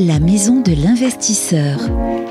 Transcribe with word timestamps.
La 0.00 0.20
maison 0.20 0.60
de 0.60 0.72
l'investisseur, 0.80 1.80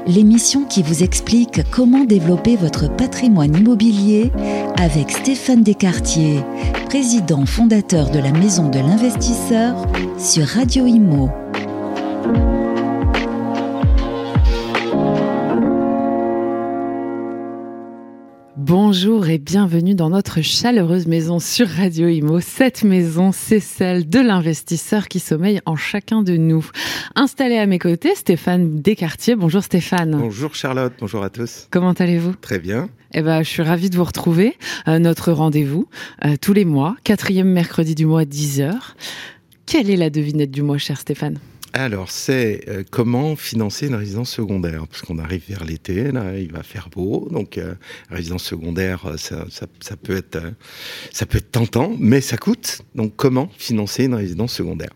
l'émission 0.08 0.64
qui 0.64 0.82
vous 0.84 1.04
explique 1.04 1.70
comment 1.70 2.06
développer 2.06 2.56
votre 2.56 2.88
patrimoine 2.96 3.58
immobilier 3.58 4.32
avec 4.78 5.12
Stéphane 5.12 5.64
Descartier, 5.64 6.40
président 6.86 7.46
fondateur 7.46 8.10
de 8.10 8.20
la 8.20 8.32
maison 8.32 8.70
de 8.70 8.80
l'investisseur 8.80 9.86
sur 10.18 10.48
Radio 10.48 10.86
Imo. 10.86 11.30
Bonjour 18.68 19.30
et 19.30 19.38
bienvenue 19.38 19.96
dans 19.96 20.10
notre 20.10 20.42
chaleureuse 20.42 21.08
maison 21.08 21.40
sur 21.40 21.70
Radio 21.70 22.10
Imo. 22.10 22.42
Cette 22.42 22.84
maison, 22.84 23.32
c'est 23.32 23.62
celle 23.62 24.10
de 24.10 24.20
l'investisseur 24.20 25.08
qui 25.08 25.22
sommeille 25.22 25.62
en 25.66 25.78
chacun 25.78 26.22
de 26.22 26.36
nous. 26.36 26.70
Installé 27.16 27.58
à 27.60 27.66
mes 27.66 27.80
côtés, 27.80 28.14
Stéphane 28.14 28.82
Descartier. 28.82 29.38
Bonjour 29.38 29.64
Stéphane. 29.64 30.18
Bonjour 30.20 30.54
Charlotte, 30.54 30.92
bonjour 31.00 31.24
à 31.24 31.30
tous. 31.30 31.70
Comment 31.72 31.94
allez-vous? 31.94 32.34
Très 32.34 32.60
bien. 32.60 32.90
Eh 33.14 33.22
ben, 33.22 33.42
je 33.42 33.48
suis 33.48 33.64
ravie 33.64 33.90
de 33.90 33.96
vous 33.96 34.04
retrouver. 34.04 34.58
Euh, 34.90 35.00
notre 35.00 35.32
rendez-vous, 35.32 35.88
euh, 36.26 36.36
tous 36.42 36.52
les 36.52 36.66
mois, 36.66 36.98
quatrième 37.06 37.48
mercredi 37.48 37.96
du 37.96 38.06
mois, 38.06 38.26
10h. 38.26 38.74
Quelle 39.66 39.90
est 39.90 39.96
la 39.96 40.10
devinette 40.10 40.52
du 40.52 40.62
mois, 40.62 40.78
cher 40.78 41.00
Stéphane? 41.00 41.40
Alors, 41.74 42.12
c'est 42.12 42.62
euh, 42.68 42.84
comment 42.90 43.36
financer 43.36 43.88
une 43.88 43.96
résidence 43.96 44.32
secondaire? 44.32 44.88
Parce 44.88 45.02
qu'on 45.02 45.20
arrive 45.20 45.44
vers 45.48 45.64
l'été, 45.64 46.12
là, 46.12 46.38
il 46.38 46.52
va 46.52 46.64
faire 46.64 46.90
beau, 46.90 47.28
donc 47.32 47.58
euh, 47.58 47.76
résidence 48.10 48.44
secondaire, 48.44 49.06
euh, 49.06 49.18
ça, 49.18 49.46
ça, 49.50 49.68
ça, 49.80 49.96
peut 49.96 50.16
être, 50.16 50.40
ça 51.12 51.26
peut 51.26 51.38
être 51.38 51.52
tentant, 51.52 51.94
mais 52.00 52.22
ça 52.22 52.38
coûte. 52.38 52.82
Donc, 52.96 53.16
comment 53.16 53.50
financer 53.58 54.06
une 54.06 54.16
résidence 54.16 54.54
secondaire? 54.54 54.92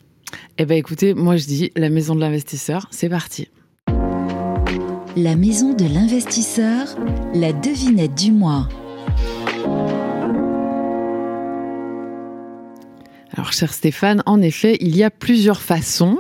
Eh 0.58 0.66
ben, 0.66 0.78
écoutez, 0.78 1.14
moi 1.14 1.38
je 1.38 1.46
dis 1.46 1.72
la 1.76 1.90
maison 1.90 2.16
de 2.16 2.22
l'investisseur, 2.22 2.88
c'est 2.92 3.10
parti. 3.10 3.50
La 5.18 5.36
maison 5.36 5.74
de 5.74 5.84
l'investisseur, 5.84 6.88
la 7.34 7.52
devinette 7.52 8.16
du 8.16 8.32
mois. 8.32 8.70
Alors, 13.42 13.54
cher 13.54 13.74
Stéphane, 13.74 14.22
en 14.28 14.40
effet, 14.40 14.78
il 14.82 14.96
y 14.96 15.02
a 15.04 15.10
plusieurs 15.10 15.64
façons 15.64 16.20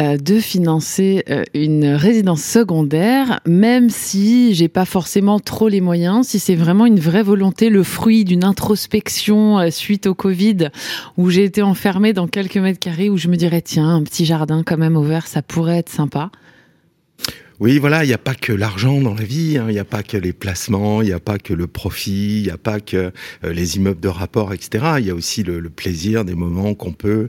euh, 0.00 0.16
de 0.16 0.40
financer 0.40 1.22
euh, 1.28 1.44
une 1.52 1.84
résidence 1.84 2.42
secondaire, 2.42 3.40
même 3.46 3.90
si 3.90 4.54
j'ai 4.54 4.68
pas 4.68 4.86
forcément 4.86 5.38
trop 5.38 5.68
les 5.68 5.82
moyens, 5.82 6.28
si 6.28 6.38
c'est 6.38 6.54
vraiment 6.54 6.86
une 6.86 6.98
vraie 6.98 7.22
volonté, 7.22 7.68
le 7.68 7.82
fruit 7.82 8.24
d'une 8.24 8.42
introspection 8.42 9.58
euh, 9.58 9.68
suite 9.68 10.06
au 10.06 10.14
Covid, 10.14 10.70
où 11.18 11.28
j'ai 11.28 11.44
été 11.44 11.60
enfermée 11.60 12.14
dans 12.14 12.26
quelques 12.26 12.56
mètres 12.56 12.78
carrés, 12.78 13.10
où 13.10 13.18
je 13.18 13.28
me 13.28 13.36
dirais, 13.36 13.60
tiens, 13.60 13.94
un 13.94 14.02
petit 14.02 14.24
jardin 14.24 14.62
quand 14.64 14.78
même 14.78 14.96
ouvert, 14.96 15.26
ça 15.26 15.42
pourrait 15.42 15.76
être 15.76 15.90
sympa. 15.90 16.30
Oui, 17.62 17.78
voilà, 17.78 18.02
il 18.02 18.08
n'y 18.08 18.12
a 18.12 18.18
pas 18.18 18.34
que 18.34 18.52
l'argent 18.52 19.00
dans 19.00 19.14
la 19.14 19.22
vie, 19.22 19.56
hein. 19.56 19.66
il 19.68 19.74
n'y 19.74 19.78
a 19.78 19.84
pas 19.84 20.02
que 20.02 20.16
les 20.16 20.32
placements, 20.32 21.00
il 21.00 21.06
n'y 21.06 21.12
a 21.12 21.20
pas 21.20 21.38
que 21.38 21.54
le 21.54 21.68
profit, 21.68 22.38
il 22.38 22.42
n'y 22.42 22.50
a 22.50 22.56
pas 22.56 22.80
que 22.80 23.12
euh, 23.44 23.52
les 23.52 23.76
immeubles 23.76 24.00
de 24.00 24.08
rapport, 24.08 24.52
etc. 24.52 24.94
Il 24.98 25.06
y 25.06 25.10
a 25.10 25.14
aussi 25.14 25.44
le, 25.44 25.60
le 25.60 25.70
plaisir 25.70 26.24
des 26.24 26.34
moments 26.34 26.74
qu'on 26.74 26.92
peut 26.92 27.28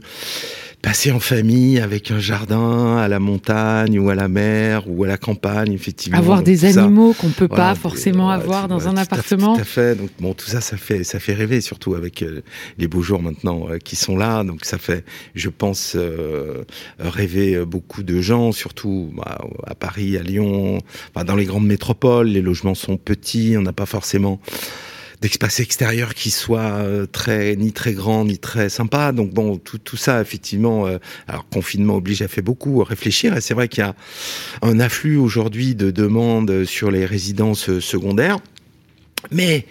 passer 0.84 1.12
en 1.12 1.20
famille 1.20 1.80
avec 1.80 2.10
un 2.10 2.18
jardin 2.18 2.98
à 2.98 3.08
la 3.08 3.18
montagne 3.18 3.98
ou 3.98 4.10
à 4.10 4.14
la 4.14 4.28
mer 4.28 4.84
ou 4.86 5.04
à 5.04 5.06
la 5.06 5.16
campagne, 5.16 5.72
effectivement. 5.72 6.18
Avoir 6.18 6.38
Donc, 6.38 6.46
des 6.46 6.78
animaux 6.78 7.14
qu'on 7.14 7.30
peut 7.30 7.46
voilà, 7.48 7.70
pas 7.70 7.74
forcément 7.74 8.30
euh, 8.30 8.34
avoir 8.34 8.68
dans 8.68 8.86
un 8.86 8.92
tout 8.92 8.98
à 8.98 9.04
fait, 9.04 9.12
appartement. 9.14 9.54
Tout 9.54 9.60
à 9.62 9.64
fait. 9.64 9.94
Donc 9.94 10.10
bon, 10.20 10.34
tout 10.34 10.46
ça, 10.46 10.60
ça 10.60 10.76
fait, 10.76 11.02
ça 11.02 11.18
fait 11.20 11.32
rêver, 11.32 11.62
surtout 11.62 11.94
avec 11.94 12.22
euh, 12.22 12.42
les 12.76 12.86
beaux 12.86 13.00
jours 13.00 13.22
maintenant 13.22 13.66
euh, 13.70 13.78
qui 13.78 13.96
sont 13.96 14.16
là. 14.16 14.44
Donc 14.44 14.66
ça 14.66 14.76
fait, 14.76 15.06
je 15.34 15.48
pense, 15.48 15.94
euh, 15.96 16.64
rêver 16.98 17.64
beaucoup 17.64 18.02
de 18.02 18.20
gens, 18.20 18.52
surtout 18.52 19.10
bah, 19.16 19.38
à 19.66 19.74
Paris, 19.74 20.18
à 20.18 20.22
Lyon, 20.22 20.80
enfin, 21.14 21.24
dans 21.24 21.36
les 21.36 21.46
grandes 21.46 21.66
métropoles. 21.66 22.28
Les 22.28 22.42
logements 22.42 22.74
sont 22.74 22.98
petits, 22.98 23.54
on 23.56 23.62
n'a 23.62 23.72
pas 23.72 23.86
forcément 23.86 24.38
d'espace 25.20 25.60
extérieur 25.60 26.14
qui 26.14 26.30
soit 26.30 26.60
euh, 26.60 27.06
très 27.06 27.56
ni 27.56 27.72
très 27.72 27.92
grand 27.92 28.24
ni 28.24 28.38
très 28.38 28.68
sympa. 28.68 29.12
Donc 29.12 29.32
bon 29.32 29.56
tout, 29.56 29.78
tout 29.78 29.96
ça 29.96 30.20
effectivement 30.20 30.86
euh, 30.86 30.98
alors 31.28 31.46
confinement 31.48 31.96
oblige 31.96 32.22
a 32.22 32.28
fait 32.28 32.42
beaucoup 32.42 32.82
réfléchir. 32.82 33.36
Et 33.36 33.40
c'est 33.40 33.54
vrai 33.54 33.68
qu'il 33.68 33.80
y 33.84 33.86
a 33.86 33.94
un 34.62 34.80
afflux 34.80 35.16
aujourd'hui 35.16 35.74
de 35.74 35.90
demandes 35.90 36.64
sur 36.64 36.90
les 36.90 37.06
résidences 37.06 37.68
euh, 37.68 37.80
secondaires. 37.80 38.38
Mais 39.30 39.66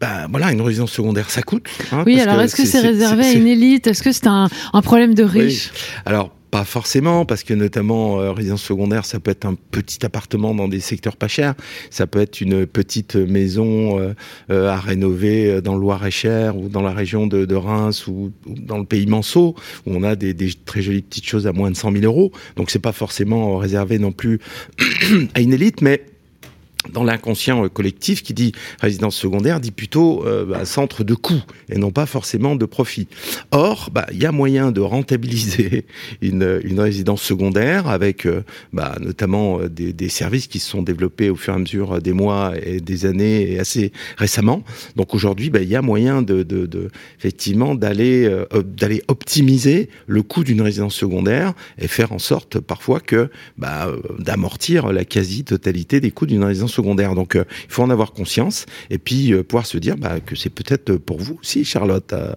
bah 0.00 0.26
voilà 0.30 0.52
une 0.52 0.60
résidence 0.60 0.92
secondaire 0.92 1.30
ça 1.30 1.42
coûte 1.42 1.66
hein, 1.90 2.04
Oui, 2.06 2.16
parce 2.16 2.28
alors 2.28 2.40
est-ce 2.42 2.54
que 2.56 2.64
c'est 2.64 2.80
réservé 2.80 3.24
à 3.24 3.32
une 3.32 3.46
élite? 3.48 3.86
Est-ce 3.86 4.02
que 4.02 4.12
c'est 4.12 4.28
un, 4.28 4.48
un 4.72 4.82
problème 4.82 5.14
de 5.14 5.24
oui. 5.24 5.40
riche 5.40 5.72
Alors, 6.06 6.32
pas 6.50 6.64
forcément, 6.64 7.24
parce 7.24 7.42
que 7.42 7.54
notamment, 7.54 8.20
euh, 8.20 8.32
résidence 8.32 8.62
secondaire, 8.62 9.04
ça 9.04 9.20
peut 9.20 9.30
être 9.30 9.44
un 9.44 9.54
petit 9.54 10.04
appartement 10.04 10.54
dans 10.54 10.68
des 10.68 10.80
secteurs 10.80 11.16
pas 11.16 11.28
chers. 11.28 11.54
Ça 11.90 12.06
peut 12.06 12.20
être 12.20 12.40
une 12.40 12.66
petite 12.66 13.16
maison 13.16 13.98
euh, 13.98 14.14
euh, 14.50 14.68
à 14.68 14.76
rénover 14.76 15.60
dans 15.60 15.74
le 15.74 15.80
Loir-et-Cher 15.80 16.56
ou 16.56 16.68
dans 16.68 16.82
la 16.82 16.92
région 16.92 17.26
de, 17.26 17.54
Reims 17.54 18.06
ou, 18.06 18.32
dans 18.46 18.78
le 18.78 18.84
pays 18.84 19.06
Manceau, 19.06 19.54
où 19.86 19.94
on 19.94 20.02
a 20.02 20.16
des, 20.16 20.34
des 20.34 20.52
très 20.64 20.82
jolies 20.82 21.02
petites 21.02 21.26
choses 21.26 21.46
à 21.46 21.52
moins 21.52 21.70
de 21.70 21.76
100 21.76 21.92
000 21.92 22.04
euros. 22.04 22.32
Donc, 22.56 22.70
c'est 22.70 22.78
pas 22.78 22.92
forcément 22.92 23.56
réservé 23.58 23.98
non 23.98 24.12
plus 24.12 24.40
à 25.34 25.40
une 25.40 25.52
élite, 25.52 25.82
mais 25.82 26.02
dans 26.92 27.04
l'inconscient 27.04 27.64
euh, 27.64 27.68
collectif 27.68 28.22
qui 28.22 28.34
dit 28.34 28.52
résidence 28.80 29.16
secondaire 29.16 29.60
dit 29.60 29.70
plutôt 29.70 30.24
euh, 30.26 30.44
bah, 30.44 30.64
centre 30.64 31.04
de 31.04 31.14
coût 31.14 31.42
et 31.68 31.78
non 31.78 31.90
pas 31.90 32.06
forcément 32.06 32.54
de 32.54 32.64
profit. 32.64 33.08
Or, 33.50 33.90
bah, 33.92 34.06
il 34.12 34.22
y 34.22 34.26
a 34.26 34.32
moyen 34.32 34.70
de 34.70 34.80
rentabiliser 34.80 35.86
une, 36.22 36.60
une 36.62 36.80
résidence 36.80 37.22
secondaire 37.22 37.88
avec 37.88 38.26
euh, 38.26 38.42
bah, 38.72 38.94
notamment 39.00 39.60
des, 39.68 39.92
des 39.92 40.08
services 40.08 40.46
qui 40.46 40.60
se 40.60 40.70
sont 40.70 40.82
développés 40.82 41.30
au 41.30 41.36
fur 41.36 41.52
et 41.52 41.56
à 41.56 41.58
mesure 41.58 42.00
des 42.00 42.12
mois 42.12 42.52
et 42.62 42.80
des 42.80 43.06
années 43.06 43.52
et 43.52 43.58
assez 43.58 43.92
récemment. 44.16 44.62
Donc 44.96 45.14
aujourd'hui, 45.14 45.50
bah, 45.50 45.60
il 45.60 45.68
y 45.68 45.76
a 45.76 45.82
moyen 45.82 46.22
de, 46.22 46.42
de, 46.42 46.66
de 46.66 46.90
effectivement 47.18 47.74
d'aller 47.74 48.28
d'aller 48.64 49.02
optimiser 49.08 49.88
le 50.06 50.22
coût 50.22 50.44
d'une 50.44 50.62
résidence 50.62 50.94
secondaire 50.94 51.54
et 51.78 51.88
faire 51.88 52.12
en 52.12 52.18
sorte 52.18 52.60
parfois 52.60 53.00
que 53.00 53.30
bah, 53.56 53.90
d'amortir 54.18 54.92
la 54.92 55.04
quasi-totalité 55.04 56.00
des 56.00 56.10
coûts 56.10 56.26
d'une 56.26 56.44
résidence 56.44 56.67
secondaire. 56.68 57.14
Donc 57.14 57.36
euh, 57.36 57.44
il 57.68 57.72
faut 57.72 57.82
en 57.82 57.90
avoir 57.90 58.12
conscience 58.12 58.66
et 58.90 58.98
puis 58.98 59.32
euh, 59.32 59.42
pouvoir 59.42 59.66
se 59.66 59.78
dire 59.78 59.96
bah, 59.96 60.20
que 60.24 60.36
c'est 60.36 60.50
peut-être 60.50 60.94
pour 60.96 61.18
vous 61.18 61.38
aussi, 61.40 61.64
Charlotte. 61.64 62.12
euh, 62.12 62.32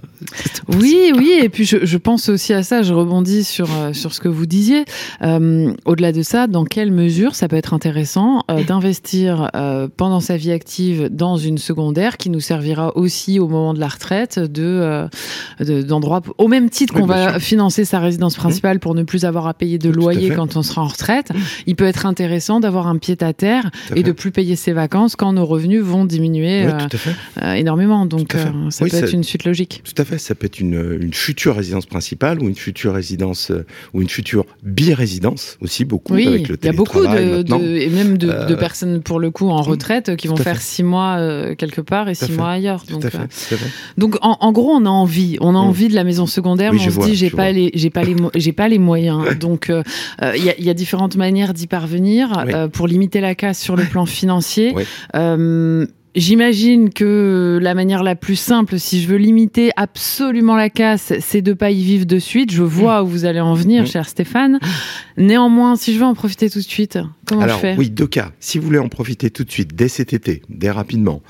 Oui, 0.68 1.12
oui, 1.16 1.34
et 1.42 1.50
puis 1.50 1.66
je, 1.66 1.86
je 1.86 1.98
pense 1.98 2.30
aussi 2.30 2.54
à 2.54 2.64
ça, 2.64 2.82
je 2.82 2.94
rebondis 2.94 3.44
sur, 3.44 3.68
euh, 3.72 3.94
sur 3.94 4.14
ce 4.14 4.20
que 4.20 4.28
vous 4.28 4.46
disiez. 4.46 4.86
Euh, 5.22 5.74
Au-delà 5.86 6.12
de 6.12 6.22
ça, 6.22 6.48
dans 6.48 6.66
quelle 6.66 6.92
mesure 6.92 7.36
ça 7.36 7.48
peut 7.48 7.56
être 7.56 7.74
intéressant 7.74 8.44
euh, 8.50 8.64
d'investir 8.64 9.50
euh, 9.56 9.88
pendant 9.96 10.20
sa 10.20 10.38
vie 10.38 10.52
active 10.52 11.10
dans 11.12 11.38
une 11.38 11.58
secondaire 11.58 12.18
qui 12.18 12.30
nous 12.30 12.40
servira 12.40 12.96
aussi 12.98 13.40
au 13.40 13.48
moment 13.48 13.74
de 13.74 13.80
la 13.80 13.88
retraite 13.88 14.40
de 14.40 14.64
euh, 14.64 15.08
de- 15.60 15.82
d'endroits 15.82 16.22
au 16.38 16.48
même 16.48 16.70
titre 16.70 16.94
qu'on 16.94 17.06
va 17.06 17.32
sûr. 17.34 17.42
financer 17.42 17.86
sa 17.86 18.00
résidence 18.00 18.36
principale 18.36 18.80
pour 18.80 18.96
ne 18.96 19.04
plus 19.04 19.26
avoir 19.26 19.48
à 19.48 19.54
payer 19.54 19.78
de 19.78 19.92
Tout 19.92 20.00
loyer 20.00 20.30
quand 20.32 20.56
on 20.56 20.64
sera 20.64 20.82
en 20.82 20.88
retraite. 20.88 21.30
Il 21.68 21.76
peut 21.76 21.86
être 21.86 22.06
intéressant 22.06 22.60
d'avoir 22.60 22.88
un 22.88 22.98
pied 22.98 23.18
à 23.22 23.34
terre 23.34 23.70
et 23.92 23.96
fait. 23.96 24.04
de 24.04 24.12
plus 24.22 24.32
payer 24.32 24.56
ses 24.56 24.72
vacances 24.74 25.16
quand 25.16 25.34
nos 25.34 25.46
revenus 25.46 25.82
vont 25.82 26.06
diminuer 26.06 26.66
Oui, 26.66 26.72
euh, 26.72 26.78
tout 26.88 26.96
à 26.96 27.00
fait. 27.00 27.16
euh, 27.42 27.54
énormément. 27.54 28.06
Donc 28.06 28.36
euh, 28.36 28.70
ça 28.70 28.84
Oui, 28.84 28.90
peut 28.92 28.98
être 28.98 29.14
une 29.14 29.24
suite 29.24 29.46
logique. 29.46 29.82
Tout 29.84 30.00
à 30.00 30.06
fait, 30.06 30.18
ça 30.20 30.36
peut 30.36 30.46
être 30.46 30.60
une, 30.60 30.98
une 31.02 31.14
future 31.14 31.56
résidence 31.56 31.86
principale 31.88 32.40
ou 32.42 32.48
une 32.48 32.56
future 32.56 32.94
résidence 32.94 33.52
ou 33.94 34.02
une 34.02 34.10
future 34.10 34.46
bi-résidence 34.64 35.58
aussi 35.62 35.86
beaucoup 35.86 36.14
Oui, 36.14 36.28
avec 36.28 36.48
le 36.50 36.58
il 36.62 36.66
y 36.66 36.70
a 36.70 36.74
beaucoup 36.74 37.02
de, 37.06 37.42
de- 37.42 37.76
et 37.78 37.90
même 37.90 38.18
de, 38.18 38.28
de 38.48 38.56
personnes 38.56 39.02
pour 39.02 39.20
le 39.20 39.32
coup 39.32 39.50
en 39.50 39.62
retraite 39.62 40.16
qui 40.16 40.28
vont 40.28 40.36
faire 40.36 40.58
fait. 40.58 40.62
six 40.64 40.84
mois 40.84 41.18
quelque 41.56 41.82
part 41.82 42.10
et 42.10 42.16
Tout 42.16 42.26
six 42.26 42.32
fait. 42.32 42.38
mois 42.38 42.50
ailleurs. 42.52 42.84
Tout 42.86 42.94
Donc, 42.94 43.06
à 43.06 43.10
fait, 43.10 43.18
tout 43.18 43.54
à 43.56 43.58
fait. 43.58 43.70
donc 43.98 44.18
en, 44.22 44.38
en 44.40 44.52
gros, 44.52 44.72
on 44.72 44.86
a 44.86 44.90
envie, 44.90 45.38
on 45.42 45.50
a 45.50 45.62
Mm. 45.62 45.72
envie 45.72 45.88
de 45.90 45.96
la 45.96 46.04
maison 46.04 46.26
secondaire, 46.26 46.74
mais 46.74 46.80
on 46.82 46.86
se 46.86 46.90
vois, 46.90 47.06
dit 47.06 47.16
j'ai 47.16 47.30
pas 47.30 47.52
les, 47.52 47.72
j'ai 47.74 47.90
pas 47.90 48.04
les, 48.04 48.16
j'ai 48.36 48.52
pas 48.54 48.68
les 48.68 48.80
moyens. 48.80 49.36
Donc 49.40 49.72
il 50.36 50.44
y, 50.60 50.64
y 50.66 50.70
a 50.70 50.74
différentes 50.74 51.16
manières 51.16 51.54
d'y 51.54 51.68
parvenir 51.68 52.46
pour 52.74 52.88
limiter 52.88 53.22
la 53.22 53.36
casse 53.36 53.60
sur 53.60 53.76
le 53.76 53.84
plan 53.84 54.06
financier. 54.12 54.74
Oui. 54.76 54.86
J'imagine 56.14 56.90
que 56.90 57.58
la 57.62 57.74
manière 57.74 58.04
la 58.04 58.16
plus 58.18 58.36
simple, 58.36 58.78
si 58.80 59.02
je 59.02 59.08
veux 59.08 59.16
limiter 59.18 59.72
absolument 59.78 60.58
la 60.58 60.70
casse, 60.70 61.14
c'est 61.22 61.42
de 61.42 61.54
pas 61.54 61.72
y 61.72 61.82
vivre 61.84 62.06
de 62.06 62.20
suite. 62.20 62.52
Je 62.52 62.64
vois 62.64 63.02
où 63.04 63.08
vous 63.08 63.24
allez 63.26 63.40
en 63.40 63.54
venir, 63.54 63.84
Mm. 63.84 63.88
cher 63.88 64.10
Stéphane. 64.10 64.60
Néanmoins, 65.18 65.78
si 65.78 65.94
je 65.94 66.00
veux 66.00 66.06
en 66.06 66.14
profiter 66.14 66.50
tout 66.50 66.60
de 66.60 66.64
suite, 66.64 67.00
comment 67.26 67.42
Alors 67.42 67.58
je 67.58 67.62
fais? 67.62 67.76
oui, 67.78 67.90
deux 67.90 68.08
cas. 68.08 68.32
Si 68.42 68.58
vous 68.60 68.66
voulez 68.66 68.78
en 68.80 68.90
profiter 68.90 69.30
tout 69.30 69.44
de 69.46 69.52
suite, 69.52 69.74
dès 69.76 69.88
cet 69.88 70.12
été, 70.14 70.42
dès 70.50 70.70
rapidement. 70.72 71.22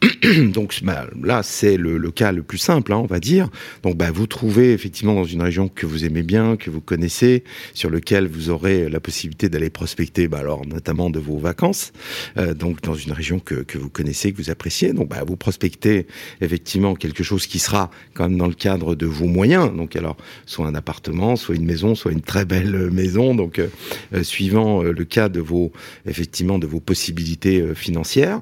Donc 0.52 0.78
bah, 0.84 1.06
là, 1.22 1.42
c'est 1.42 1.76
le, 1.76 1.98
le 1.98 2.10
cas 2.12 2.30
le 2.30 2.42
plus 2.42 2.58
simple, 2.58 2.92
hein, 2.92 2.98
on 2.98 3.06
va 3.06 3.18
dire. 3.20 3.48
Donc 3.82 3.96
bah, 3.96 4.10
vous 4.12 4.26
trouvez 4.28 4.72
effectivement 4.72 5.14
dans 5.14 5.24
une 5.24 5.42
région 5.42 5.68
que 5.68 5.84
vous 5.86 6.04
aimez 6.04 6.22
bien, 6.22 6.56
que 6.56 6.70
vous 6.70 6.80
connaissez, 6.80 7.42
sur 7.74 7.90
lequel 7.90 8.28
vous 8.28 8.50
aurez 8.50 8.88
la 8.88 9.00
possibilité 9.00 9.48
d'aller 9.48 9.70
prospecter, 9.70 10.28
bah, 10.28 10.38
alors 10.38 10.64
notamment 10.66 11.10
de 11.10 11.18
vos 11.18 11.38
vacances. 11.38 11.92
Euh, 12.36 12.54
donc 12.54 12.82
dans 12.82 12.94
une 12.94 13.12
région 13.12 13.40
que, 13.40 13.56
que 13.62 13.78
vous 13.78 13.88
connaissez 13.90 14.27
que 14.32 14.38
vous 14.38 14.50
appréciez. 14.50 14.92
Donc, 14.92 15.08
bah, 15.08 15.22
vous 15.26 15.36
prospectez 15.36 16.06
effectivement 16.40 16.94
quelque 16.94 17.22
chose 17.22 17.46
qui 17.46 17.58
sera 17.58 17.90
quand 18.14 18.28
même 18.28 18.38
dans 18.38 18.46
le 18.46 18.54
cadre 18.54 18.94
de 18.94 19.06
vos 19.06 19.26
moyens. 19.26 19.74
Donc, 19.74 19.96
alors, 19.96 20.16
soit 20.46 20.66
un 20.66 20.74
appartement, 20.74 21.36
soit 21.36 21.54
une 21.54 21.64
maison, 21.64 21.94
soit 21.94 22.12
une 22.12 22.22
très 22.22 22.44
belle 22.44 22.90
maison. 22.90 23.34
Donc, 23.34 23.58
euh, 23.58 23.68
euh, 24.14 24.22
suivant 24.22 24.82
le 24.82 25.04
cas 25.04 25.28
de 25.28 25.40
vos, 25.40 25.72
effectivement, 26.06 26.58
de 26.58 26.66
vos 26.66 26.80
possibilités 26.80 27.74
financières. 27.74 28.40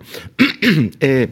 Et 1.00 1.28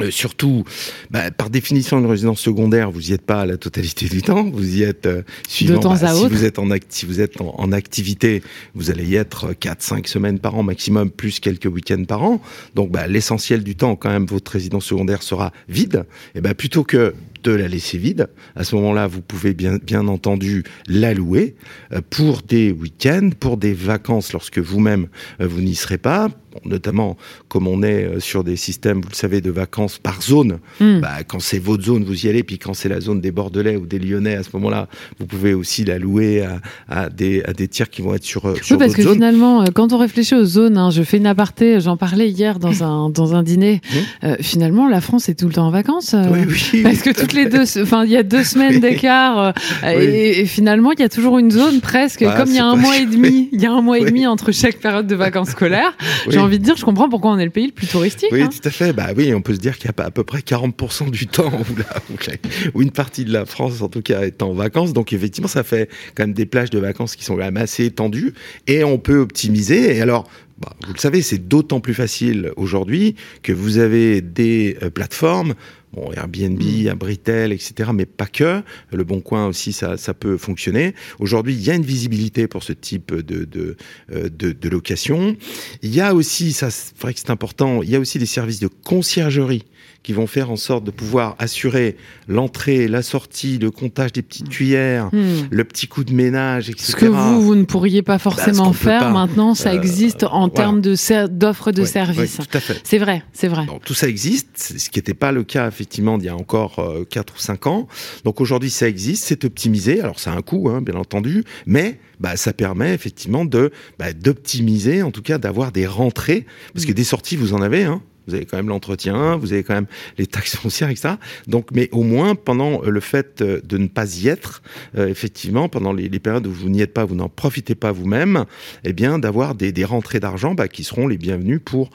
euh, 0.00 0.10
surtout, 0.10 0.64
bah, 1.10 1.30
par 1.30 1.50
définition, 1.50 1.98
une 1.98 2.06
résidence 2.06 2.40
secondaire, 2.40 2.90
vous 2.90 3.10
y 3.10 3.12
êtes 3.12 3.22
pas 3.22 3.42
à 3.42 3.46
la 3.46 3.56
totalité 3.56 4.08
du 4.08 4.22
temps. 4.22 4.44
Vous 4.50 4.76
y 4.76 4.82
êtes 4.82 5.06
euh, 5.06 5.22
suivant. 5.48 5.74
De 5.74 5.80
temps 5.80 5.94
bah, 5.94 6.08
à 6.08 6.14
si 6.14 6.20
autre. 6.20 6.34
vous 6.34 6.44
êtes 6.44 6.58
en 6.58 6.68
si 6.88 7.06
vous 7.06 7.20
êtes 7.20 7.40
en, 7.40 7.70
activité, 7.70 8.42
vous 8.74 8.90
allez 8.90 9.04
y 9.04 9.14
être 9.14 9.52
4-5 9.52 10.06
semaines 10.08 10.38
par 10.40 10.56
an 10.56 10.62
maximum, 10.64 11.10
plus 11.10 11.38
quelques 11.38 11.66
week-ends 11.66 12.04
par 12.04 12.24
an. 12.24 12.40
Donc, 12.74 12.90
bah, 12.90 13.06
l'essentiel 13.06 13.62
du 13.62 13.76
temps, 13.76 13.94
quand 13.94 14.10
même, 14.10 14.26
votre 14.26 14.50
résidence 14.50 14.84
secondaire 14.84 15.22
sera 15.22 15.52
vide. 15.68 16.04
Et 16.34 16.40
ben, 16.40 16.54
plutôt 16.54 16.82
que 16.82 17.14
de 17.44 17.52
la 17.52 17.68
laisser 17.68 17.98
vide. 17.98 18.28
À 18.56 18.64
ce 18.64 18.74
moment-là, 18.76 19.06
vous 19.06 19.20
pouvez 19.20 19.54
bien, 19.54 19.76
bien 19.84 20.08
entendu 20.08 20.64
la 20.88 21.14
louer 21.14 21.54
euh, 21.92 22.00
pour 22.10 22.42
des 22.42 22.72
week-ends, 22.72 23.30
pour 23.38 23.56
des 23.56 23.72
vacances 23.74 24.32
lorsque 24.32 24.58
vous-même 24.58 25.08
euh, 25.40 25.46
vous 25.46 25.60
n'y 25.60 25.74
serez 25.74 25.98
pas. 25.98 26.28
Notamment, 26.64 27.16
comme 27.48 27.66
on 27.66 27.82
est 27.82 28.04
euh, 28.04 28.20
sur 28.20 28.44
des 28.44 28.54
systèmes, 28.54 29.00
vous 29.00 29.08
le 29.10 29.16
savez, 29.16 29.40
de 29.40 29.50
vacances 29.50 29.98
par 29.98 30.22
zone. 30.22 30.58
Mm. 30.78 31.00
Bah, 31.00 31.24
quand 31.26 31.40
c'est 31.40 31.58
votre 31.58 31.82
zone, 31.82 32.04
vous 32.04 32.26
y 32.26 32.28
allez. 32.28 32.44
Puis 32.44 32.58
quand 32.60 32.74
c'est 32.74 32.88
la 32.88 33.00
zone 33.00 33.20
des 33.20 33.32
Bordelais 33.32 33.74
ou 33.76 33.86
des 33.86 33.98
Lyonnais, 33.98 34.36
à 34.36 34.44
ce 34.44 34.50
moment-là, 34.54 34.88
vous 35.18 35.26
pouvez 35.26 35.52
aussi 35.52 35.84
la 35.84 35.98
louer 35.98 36.42
à, 36.42 36.60
à 36.88 37.08
des, 37.10 37.42
à 37.42 37.52
des 37.52 37.66
tirs 37.66 37.90
qui 37.90 38.02
vont 38.02 38.14
être 38.14 38.22
sur, 38.24 38.42
sur 38.62 38.76
Oui, 38.76 38.78
parce 38.78 38.94
que 38.94 39.02
zone. 39.02 39.14
finalement, 39.14 39.64
quand 39.74 39.92
on 39.92 39.98
réfléchit 39.98 40.36
aux 40.36 40.44
zones, 40.44 40.78
hein, 40.78 40.90
je 40.90 41.02
fais 41.02 41.16
une 41.16 41.26
aparté, 41.26 41.80
j'en 41.80 41.96
parlais 41.96 42.30
hier 42.30 42.60
dans 42.60 42.84
un, 42.84 43.10
dans 43.10 43.34
un 43.34 43.42
dîner. 43.42 43.80
Mmh. 43.82 43.96
Euh, 44.26 44.36
finalement, 44.40 44.88
la 44.88 45.00
France 45.00 45.28
est 45.28 45.34
tout 45.34 45.48
le 45.48 45.54
temps 45.54 45.66
en 45.66 45.70
vacances. 45.72 46.14
euh, 46.14 46.22
Oui, 46.30 46.40
oui, 46.72 46.82
Parce 46.84 47.02
que 47.02 47.10
toutes 47.10 47.32
les 47.34 47.46
deux, 47.46 47.62
enfin, 47.82 48.04
il 48.04 48.10
y 48.10 48.16
a 48.16 48.22
deux 48.22 48.44
semaines 48.44 48.80
d'écart, 48.80 49.38
euh, 49.38 49.52
Oui. 49.84 50.04
et, 50.04 50.40
et 50.40 50.46
finalement, 50.46 50.92
il 50.92 51.00
y 51.00 51.02
a 51.02 51.08
toujours 51.08 51.38
une 51.38 51.50
zone 51.50 51.80
presque, 51.80 52.22
Bah, 52.24 52.34
comme 52.36 52.48
il 52.48 52.56
y 52.56 52.58
a 52.58 52.64
un 52.66 52.76
mois 52.76 52.96
et 52.96 53.06
demi, 53.06 53.48
il 53.52 53.60
y 53.60 53.66
a 53.66 53.72
un 53.72 53.82
mois 53.82 53.98
et 53.98 54.04
demi 54.04 54.26
entre 54.26 54.52
chaque 54.52 54.76
période 54.78 55.06
de 55.06 55.14
vacances 55.14 55.50
scolaires. 55.50 55.96
Oui. 56.26 56.32
J'ai 56.32 56.38
envie 56.40 56.58
de 56.58 56.64
dire, 56.64 56.76
je 56.76 56.84
comprends 56.84 57.08
pourquoi 57.08 57.32
on 57.32 57.38
est 57.38 57.44
le 57.44 57.50
pays 57.50 57.66
le 57.66 57.72
plus 57.72 57.86
touristique. 57.86 58.30
Oui, 58.32 58.42
hein. 58.42 58.48
tout 58.48 58.66
à 58.66 58.70
fait. 58.70 58.92
Bah 58.92 59.08
oui, 59.16 59.32
on 59.34 59.42
peut 59.42 59.54
se 59.54 59.60
dire 59.60 59.76
qu'il 59.78 59.90
y 59.90 60.00
a 60.00 60.04
à 60.04 60.10
peu 60.10 60.24
près 60.24 60.38
40% 60.40 61.10
du 61.10 61.26
temps 61.26 61.50
où, 61.52 61.76
la- 61.76 61.84
où 62.10 62.16
la- 62.26 62.70
où 62.74 62.82
une 62.82 62.90
partie 62.90 63.24
de 63.24 63.32
la 63.32 63.44
France, 63.46 63.82
en 63.82 63.88
tout 63.88 64.02
cas, 64.02 64.22
est 64.22 64.42
en 64.42 64.52
vacances. 64.52 64.92
Donc 64.92 65.12
effectivement, 65.12 65.48
ça 65.48 65.62
fait 65.62 65.88
quand 66.14 66.24
même 66.24 66.32
des 66.34 66.46
plages 66.46 66.70
de 66.70 66.78
vacances 66.78 67.16
qui 67.16 67.24
sont 67.24 67.34
quand 67.34 67.42
même 67.44 67.56
assez 67.56 67.84
étendues 67.84 68.34
et 68.66 68.84
on 68.84 68.98
peut 68.98 69.18
optimiser. 69.18 69.96
Et 69.96 70.00
alors, 70.02 70.28
bah, 70.64 70.76
vous 70.86 70.94
le 70.94 70.98
savez, 70.98 71.20
c'est 71.22 71.46
d'autant 71.46 71.80
plus 71.80 71.94
facile 71.94 72.52
aujourd'hui 72.56 73.16
que 73.42 73.52
vous 73.52 73.78
avez 73.78 74.20
des 74.22 74.78
euh, 74.82 74.90
plateformes. 74.90 75.54
Bon, 75.92 76.10
Airbnb, 76.12 76.60
Mm. 76.60 76.88
Abritel, 76.88 77.52
etc., 77.52 77.90
mais 77.94 78.06
pas 78.06 78.26
que. 78.26 78.62
Le 78.90 79.04
Bon 79.04 79.20
Coin 79.20 79.46
aussi, 79.46 79.72
ça, 79.72 79.96
ça 79.96 80.12
peut 80.14 80.36
fonctionner. 80.38 80.94
Aujourd'hui, 81.20 81.54
il 81.54 81.62
y 81.62 81.70
a 81.70 81.74
une 81.74 81.84
visibilité 81.84 82.48
pour 82.48 82.62
ce 82.62 82.72
type 82.72 83.14
de, 83.14 83.44
de, 83.44 83.76
euh, 84.12 84.28
de, 84.28 84.52
de 84.52 84.68
location. 84.68 85.36
Il 85.82 85.94
y 85.94 86.00
a 86.00 86.14
aussi, 86.14 86.52
ça, 86.52 86.70
c'est 86.70 86.98
vrai 86.98 87.14
que 87.14 87.20
c'est 87.20 87.30
important, 87.30 87.82
il 87.82 87.90
y 87.90 87.96
a 87.96 88.00
aussi 88.00 88.18
des 88.18 88.26
services 88.26 88.60
de 88.60 88.68
conciergerie 88.68 89.64
qui 90.04 90.12
vont 90.12 90.28
faire 90.28 90.50
en 90.52 90.56
sorte 90.56 90.84
de 90.84 90.92
pouvoir 90.92 91.34
assurer 91.40 91.96
l'entrée, 92.28 92.86
la 92.86 93.02
sortie, 93.02 93.58
le 93.58 93.70
comptage 93.72 94.12
des 94.12 94.22
petites 94.22 94.48
cuillères, 94.48 95.06
Hmm. 95.12 95.48
le 95.50 95.64
petit 95.64 95.88
coup 95.88 96.04
de 96.04 96.12
ménage, 96.12 96.70
etc. 96.70 96.92
Ce 96.92 96.96
que 96.96 97.06
vous, 97.06 97.42
vous 97.42 97.54
ne 97.56 97.64
pourriez 97.64 98.02
pas 98.02 98.18
forcément 98.18 98.64
qu'on 98.66 98.70
peut 98.70 98.76
faire 98.76 99.00
pas. 99.00 99.10
maintenant, 99.10 99.54
ça 99.54 99.70
Euh, 99.72 99.76
existe 99.80 100.22
en 100.24 100.40
voilà. 100.48 100.52
termes 100.54 100.80
de 100.80 100.94
ser- 100.94 101.28
d'offres 101.28 101.72
de 101.72 101.80
Ouais, 101.82 101.88
services. 101.88 102.38
ouais, 102.38 102.44
tout 102.44 102.56
à 102.56 102.60
fait. 102.60 102.80
C'est 102.84 102.98
vrai, 102.98 103.24
c'est 103.32 103.48
vrai. 103.48 103.66
Donc, 103.66 103.82
tout 103.84 103.94
ça 103.94 104.06
existe, 104.08 104.74
ce 104.78 104.90
qui 104.90 104.98
n'était 104.98 105.14
pas 105.14 105.32
le 105.32 105.42
cas 105.42 105.66
effectivement 105.66 106.18
d'il 106.18 106.26
y 106.26 106.28
a 106.28 106.36
encore 106.36 106.78
euh, 106.80 107.04
4 107.08 107.34
ou 107.34 107.38
5 107.38 107.66
ans. 107.66 107.88
Donc 108.24 108.40
aujourd'hui 108.42 108.70
ça 108.70 108.86
existe, 108.88 109.24
c'est 109.24 109.44
optimisé. 109.44 110.00
Alors 110.02 110.20
ça 110.20 110.32
a 110.32 110.36
un 110.36 110.42
coût, 110.42 110.68
hein, 110.68 110.82
bien 110.82 110.96
entendu, 110.96 111.44
mais 111.66 111.98
bah, 112.20 112.36
ça 112.36 112.52
permet 112.52 112.92
effectivement 112.92 113.44
de 113.46 113.70
bah, 113.98 114.12
d'optimiser, 114.12 115.02
en 115.02 115.10
tout 115.10 115.22
cas 115.22 115.38
d'avoir 115.38 115.72
des 115.72 115.86
rentrées, 115.86 116.44
parce 116.74 116.84
que 116.84 116.92
Mm. 116.92 116.94
des 116.94 117.04
sorties 117.04 117.36
vous 117.36 117.54
en 117.54 117.62
avez. 117.62 117.84
Hein. 117.84 118.02
Vous 118.26 118.34
avez 118.34 118.46
quand 118.46 118.56
même 118.56 118.68
l'entretien, 118.68 119.36
vous 119.36 119.52
avez 119.52 119.62
quand 119.62 119.74
même 119.74 119.86
les 120.18 120.26
taxes 120.26 120.56
foncières, 120.60 120.90
etc. 120.90 121.14
Donc, 121.46 121.68
mais 121.72 121.88
au 121.92 122.02
moins 122.02 122.34
pendant 122.34 122.82
euh, 122.82 122.90
le 122.90 123.00
fait 123.00 123.42
euh, 123.42 123.60
de 123.64 123.78
ne 123.78 123.88
pas 123.88 124.16
y 124.16 124.28
être, 124.28 124.62
euh, 124.96 125.08
effectivement, 125.08 125.68
pendant 125.68 125.92
les, 125.92 126.08
périodes 126.18 126.46
où 126.46 126.52
vous 126.52 126.68
n'y 126.68 126.80
êtes 126.80 126.94
pas, 126.94 127.04
vous 127.04 127.14
n'en 127.14 127.28
profitez 127.28 127.74
pas 127.74 127.92
vous-même, 127.92 128.44
eh 128.84 128.92
bien, 128.92 129.18
d'avoir 129.18 129.54
des, 129.54 129.72
des 129.72 129.84
rentrées 129.84 130.20
d'argent 130.20 130.54
bah, 130.54 130.68
qui 130.68 130.84
seront 130.84 131.06
les 131.06 131.18
bienvenues 131.18 131.60
pour 131.60 131.90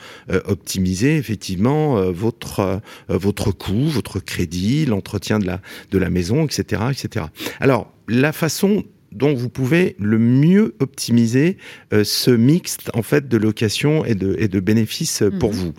optimiser 0.46 1.18
effectivement 1.18 2.12
votre 2.12 2.82
votre 3.08 3.52
coût, 3.52 3.88
votre 3.88 4.20
crédit, 4.20 4.86
l'entretien 4.86 5.40
de 5.40 5.48
la 5.48 5.62
de 5.92 5.98
la 5.98 6.10
maison, 6.10 6.46
etc., 6.46 6.84
etc. 6.92 7.26
Alors, 7.60 7.92
la 8.08 8.32
façon 8.32 8.84
dont 9.12 9.34
vous 9.34 9.50
pouvez 9.50 9.96
le 10.00 10.18
mieux 10.20 10.76
optimiser 10.80 11.58
euh, 11.94 12.04
ce 12.04 12.32
mixte 12.32 12.90
en 12.94 13.02
fait 13.04 13.28
de 13.28 13.38
location 13.38 14.06
et 14.06 14.16
de, 14.16 14.36
et 14.40 14.48
de 14.48 14.60
bénéfices 14.60 15.22
euh, 15.22 15.30
pour 15.32 15.52
Mhm. 15.54 15.58
vous. 15.60 15.74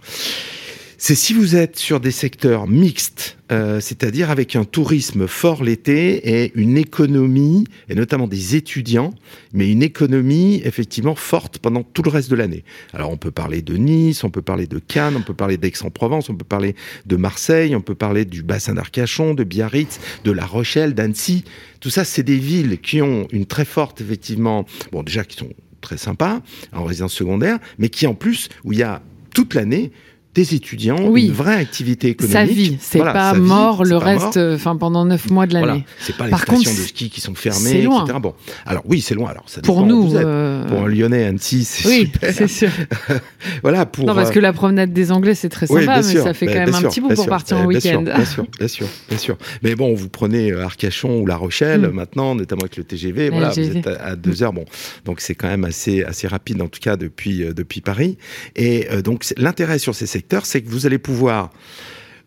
C'est 1.02 1.14
si 1.14 1.32
vous 1.32 1.56
êtes 1.56 1.78
sur 1.78 1.98
des 1.98 2.10
secteurs 2.10 2.66
mixtes, 2.66 3.38
euh, 3.50 3.80
c'est-à-dire 3.80 4.30
avec 4.30 4.54
un 4.54 4.64
tourisme 4.64 5.26
fort 5.26 5.64
l'été 5.64 6.42
et 6.42 6.52
une 6.56 6.76
économie, 6.76 7.64
et 7.88 7.94
notamment 7.94 8.26
des 8.26 8.54
étudiants, 8.54 9.14
mais 9.54 9.72
une 9.72 9.82
économie 9.82 10.60
effectivement 10.62 11.14
forte 11.14 11.58
pendant 11.58 11.84
tout 11.84 12.02
le 12.02 12.10
reste 12.10 12.30
de 12.30 12.36
l'année. 12.36 12.64
Alors 12.92 13.10
on 13.10 13.16
peut 13.16 13.30
parler 13.30 13.62
de 13.62 13.78
Nice, 13.78 14.24
on 14.24 14.30
peut 14.30 14.42
parler 14.42 14.66
de 14.66 14.78
Cannes, 14.78 15.14
on 15.16 15.22
peut 15.22 15.32
parler 15.32 15.56
d'Aix-en-Provence, 15.56 16.28
on 16.28 16.34
peut 16.34 16.44
parler 16.44 16.76
de 17.06 17.16
Marseille, 17.16 17.74
on 17.74 17.80
peut 17.80 17.94
parler 17.94 18.26
du 18.26 18.42
bassin 18.42 18.74
d'Arcachon, 18.74 19.32
de 19.32 19.42
Biarritz, 19.42 20.00
de 20.24 20.32
La 20.32 20.44
Rochelle, 20.44 20.92
d'Annecy. 20.92 21.44
Tout 21.80 21.88
ça, 21.88 22.04
c'est 22.04 22.24
des 22.24 22.36
villes 22.36 22.78
qui 22.78 23.00
ont 23.00 23.26
une 23.32 23.46
très 23.46 23.64
forte 23.64 24.02
effectivement, 24.02 24.66
bon 24.92 25.02
déjà 25.02 25.24
qui 25.24 25.38
sont 25.38 25.54
très 25.80 25.96
sympas 25.96 26.42
en 26.74 26.84
résidence 26.84 27.14
secondaire, 27.14 27.58
mais 27.78 27.88
qui 27.88 28.06
en 28.06 28.14
plus 28.14 28.50
où 28.64 28.74
il 28.74 28.80
y 28.80 28.82
a 28.82 29.00
toute 29.32 29.54
l'année 29.54 29.92
des 30.34 30.54
étudiants, 30.54 31.08
Oui. 31.08 31.26
une 31.26 31.32
vraie 31.32 31.56
activité 31.56 32.08
économique. 32.08 32.32
Sa 32.36 32.44
vie, 32.44 32.76
c'est 32.80 32.98
Voilà, 32.98 33.12
pas 33.12 33.32
vie, 33.34 33.40
mort 33.40 33.84
le 33.84 33.98
pas 33.98 34.04
reste, 34.04 34.36
enfin 34.36 34.76
pendant 34.76 35.04
neuf 35.04 35.28
mois 35.28 35.46
de 35.46 35.54
l'année. 35.54 35.66
Voilà, 35.66 35.82
c'est 35.98 36.16
pas 36.16 36.26
les 36.26 36.30
Par 36.30 36.42
stations 36.42 36.70
contre, 36.70 36.76
de 36.82 36.86
ski 36.86 37.10
qui 37.10 37.20
sont 37.20 37.34
fermées, 37.34 37.82
loin. 37.82 38.04
etc. 38.04 38.18
Bon, 38.22 38.34
alors 38.64 38.84
oui, 38.86 39.00
c'est 39.00 39.14
loin. 39.14 39.30
Alors 39.30 39.44
ça 39.48 39.60
Pour 39.62 39.84
nous, 39.84 40.14
euh, 40.14 40.64
pour 40.68 40.82
un 40.82 40.88
Lyonnais, 40.88 41.24
Annecy, 41.24 41.64
c'est 41.64 41.88
oui, 41.88 41.98
super. 42.12 42.32
c'est 42.32 42.46
sûr. 42.48 42.70
Voilà, 43.62 43.86
pour 43.86 44.06
non, 44.06 44.14
parce 44.14 44.30
euh, 44.30 44.32
que 44.32 44.38
la 44.38 44.52
promenade 44.52 44.92
des 44.92 45.12
Anglais, 45.12 45.34
c'est 45.34 45.48
très 45.48 45.66
sympa, 45.66 45.96
mais 45.96 46.02
sûr. 46.02 46.22
ça 46.22 46.34
fait 46.34 46.46
Bah, 46.46 46.52
quand 46.52 46.66
même 46.66 46.74
un 46.74 46.82
petit 46.88 47.00
bout 47.00 47.08
pour 47.08 47.16
sûr. 47.24 47.26
partir 47.28 47.56
Bah, 47.56 47.62
en 47.64 47.66
week-end. 47.66 48.02
Bien 48.02 48.24
sûr, 48.24 48.46
bien 48.58 48.68
sûr, 48.68 48.86
bien 49.08 49.18
sûr. 49.18 49.36
Mais 49.62 49.74
bon, 49.74 49.94
vous 49.94 50.08
prenez 50.08 50.52
euh, 50.52 50.64
Arcachon 50.64 51.20
ou 51.20 51.26
La 51.26 51.36
Rochelle 51.36 51.80
Mm. 51.88 51.90
maintenant, 51.90 52.34
notamment 52.34 52.62
avec 52.62 52.76
le 52.76 52.84
TGV. 52.84 53.30
Voilà, 53.30 53.48
vous 53.50 53.58
êtes 53.58 53.86
à, 53.86 54.16
deux 54.16 54.42
heures. 54.42 54.52
Bon, 54.52 54.64
donc 55.04 55.20
c'est 55.20 55.34
quand 55.34 55.48
même 55.48 55.64
assez 55.64 56.02
assez 56.04 56.26
rapide 56.28 56.60
en 56.62 56.68
tout 56.68 56.80
cas 56.80 56.96
depuis 56.96 57.44
depuis 57.54 57.80
Paris. 57.80 58.16
Et 58.56 58.86
donc 59.04 59.24
l'intérêt 59.36 59.78
sur 59.78 59.94
ces 59.94 60.06
c'est 60.42 60.62
que 60.62 60.68
vous 60.68 60.86
allez 60.86 60.98
pouvoir 60.98 61.50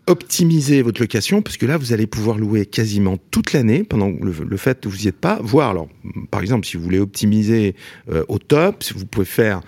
optimiser 0.07 0.81
votre 0.81 0.99
location 1.01 1.41
parce 1.41 1.57
que 1.57 1.65
là 1.65 1.77
vous 1.77 1.93
allez 1.93 2.07
pouvoir 2.07 2.37
louer 2.37 2.65
quasiment 2.65 3.17
toute 3.31 3.53
l'année 3.53 3.83
pendant 3.83 4.09
le, 4.09 4.33
le 4.45 4.57
fait 4.57 4.81
que 4.81 4.89
vous 4.89 4.97
n'y 4.97 5.07
êtes 5.07 5.19
pas. 5.19 5.39
Voire 5.41 5.69
alors 5.69 5.87
par 6.29 6.41
exemple 6.41 6.65
si 6.65 6.77
vous 6.77 6.83
voulez 6.83 6.99
optimiser 6.99 7.75
euh, 8.09 8.23
au 8.27 8.37
top 8.37 8.83
si 8.83 8.93
vous 8.93 9.05
pouvez 9.05 9.25
faire 9.25 9.61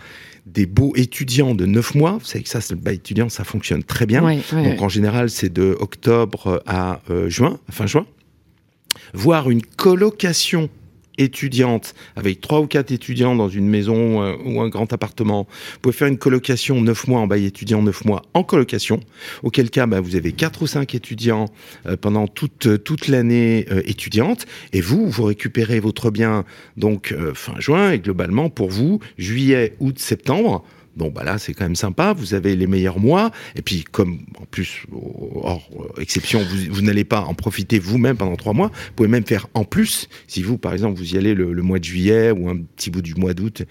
des 0.46 0.65
beaux 0.65 0.94
étudiants 0.96 1.55
de 1.55 1.65
9 1.65 1.96
mois 1.96 2.17
vous 2.20 2.25
savez 2.25 2.44
que 2.44 2.50
ça 2.50 2.62
c'est 2.62 2.74
le 2.74 2.79
bail 2.79 2.96
étudiant 2.96 3.29
ça 3.29 3.44
fonctionne 3.44 3.84
très 3.84 4.05
bien. 4.05 4.22
Donc 4.51 4.82
en 4.82 4.89
général, 4.89 5.29
c'est 5.29 5.51
de 5.51 5.75
octobre 5.79 6.62
à 6.65 7.01
euh, 7.10 7.29
juin, 7.29 7.60
fin 7.72 7.88
juin. 7.88 8.05
Voir 9.13 9.50
une 9.50 9.62
colocation 9.62 10.70
étudiante 11.17 11.93
avec 12.15 12.41
trois 12.41 12.62
ou 12.62 12.67
quatre 12.67 12.91
étudiants 12.91 13.36
dans 13.36 13.50
une 13.50 13.67
maison 13.67 14.22
euh, 14.22 14.36
ou 14.45 14.62
un 14.62 14.69
grand 14.69 14.91
appartement. 14.93 15.48
Vous 15.74 15.79
pouvez 15.81 15.95
faire 15.95 16.07
une 16.07 16.17
colocation 16.17 16.81
neuf 16.81 17.07
mois 17.07 17.19
en 17.19 17.27
bail 17.27 17.45
étudiant, 17.45 17.81
neuf 17.81 18.05
mois 18.05 18.22
en 18.34 18.43
colocation. 18.43 19.00
Auquel 19.43 19.69
cas, 19.69 19.86
bah, 19.88 20.01
vous 20.01 20.15
avez 20.15 20.31
quatre 20.31 20.62
ou 20.62 20.67
cinq 20.67 20.95
étudiants 20.95 21.45
euh, 21.86 21.98
pendant 21.98 22.27
toute 22.27 22.84
toute 22.84 23.07
l'année 23.07 23.65
euh, 23.72 23.81
étudiante. 23.86 24.45
Et 24.74 24.81
vous, 24.81 25.10
vous 25.10 25.24
récupérez 25.24 25.79
votre 25.79 26.12
bien 26.12 26.45
donc 26.77 27.12
euh, 27.12 27.34
fin 27.34 27.60
juin 27.60 27.91
et 27.91 28.00
globalement 28.00 28.50
pour 28.50 28.69
vous 28.69 29.00
juillet, 29.17 29.75
août, 29.79 30.00
septembre. 30.00 30.63
Bon, 30.96 31.10
bah 31.10 31.24
là, 31.24 31.38
c'est 31.38 31.54
quand 31.54 31.66
même 31.66 31.75
sympa. 31.75 32.14
Vous 32.14 32.34
avez 32.34 32.56
les 32.56 32.68
meilleurs 32.68 33.00
mois. 33.00 33.32
Et 33.56 33.62
puis, 33.62 33.84
comme 33.84 34.20
en 34.40 34.46
plus, 34.46 34.86
hors 35.42 35.70
euh, 35.80 36.02
exception, 36.02 36.42
vous, 36.70 36.82
n'allez 36.82 37.04
pas 37.04 37.22
en 37.22 37.34
profiter 37.34 37.80
vous-même 37.80 38.18
pendant 38.18 38.36
trois 38.36 38.54
mois. 38.54 38.68
Vous 38.68 38.94
pouvez 38.96 39.10
même 39.10 39.25
faire 39.25 39.48
en 39.54 39.66
plus, 39.66 40.08
si 40.28 40.42
vous, 40.42 40.58
par 40.58 40.74
exemple, 40.74 40.98
vous 40.98 41.16
y 41.16 41.18
allez 41.18 41.34
le, 41.34 41.54
mois 41.62 41.80
de 41.80 41.84
juillet 41.84 42.32
ou 42.32 42.50
un 42.50 42.58
petit 42.58 42.90
bout 42.90 43.02
du 43.02 43.16
mois 43.16 43.34
d'août, 43.34 43.64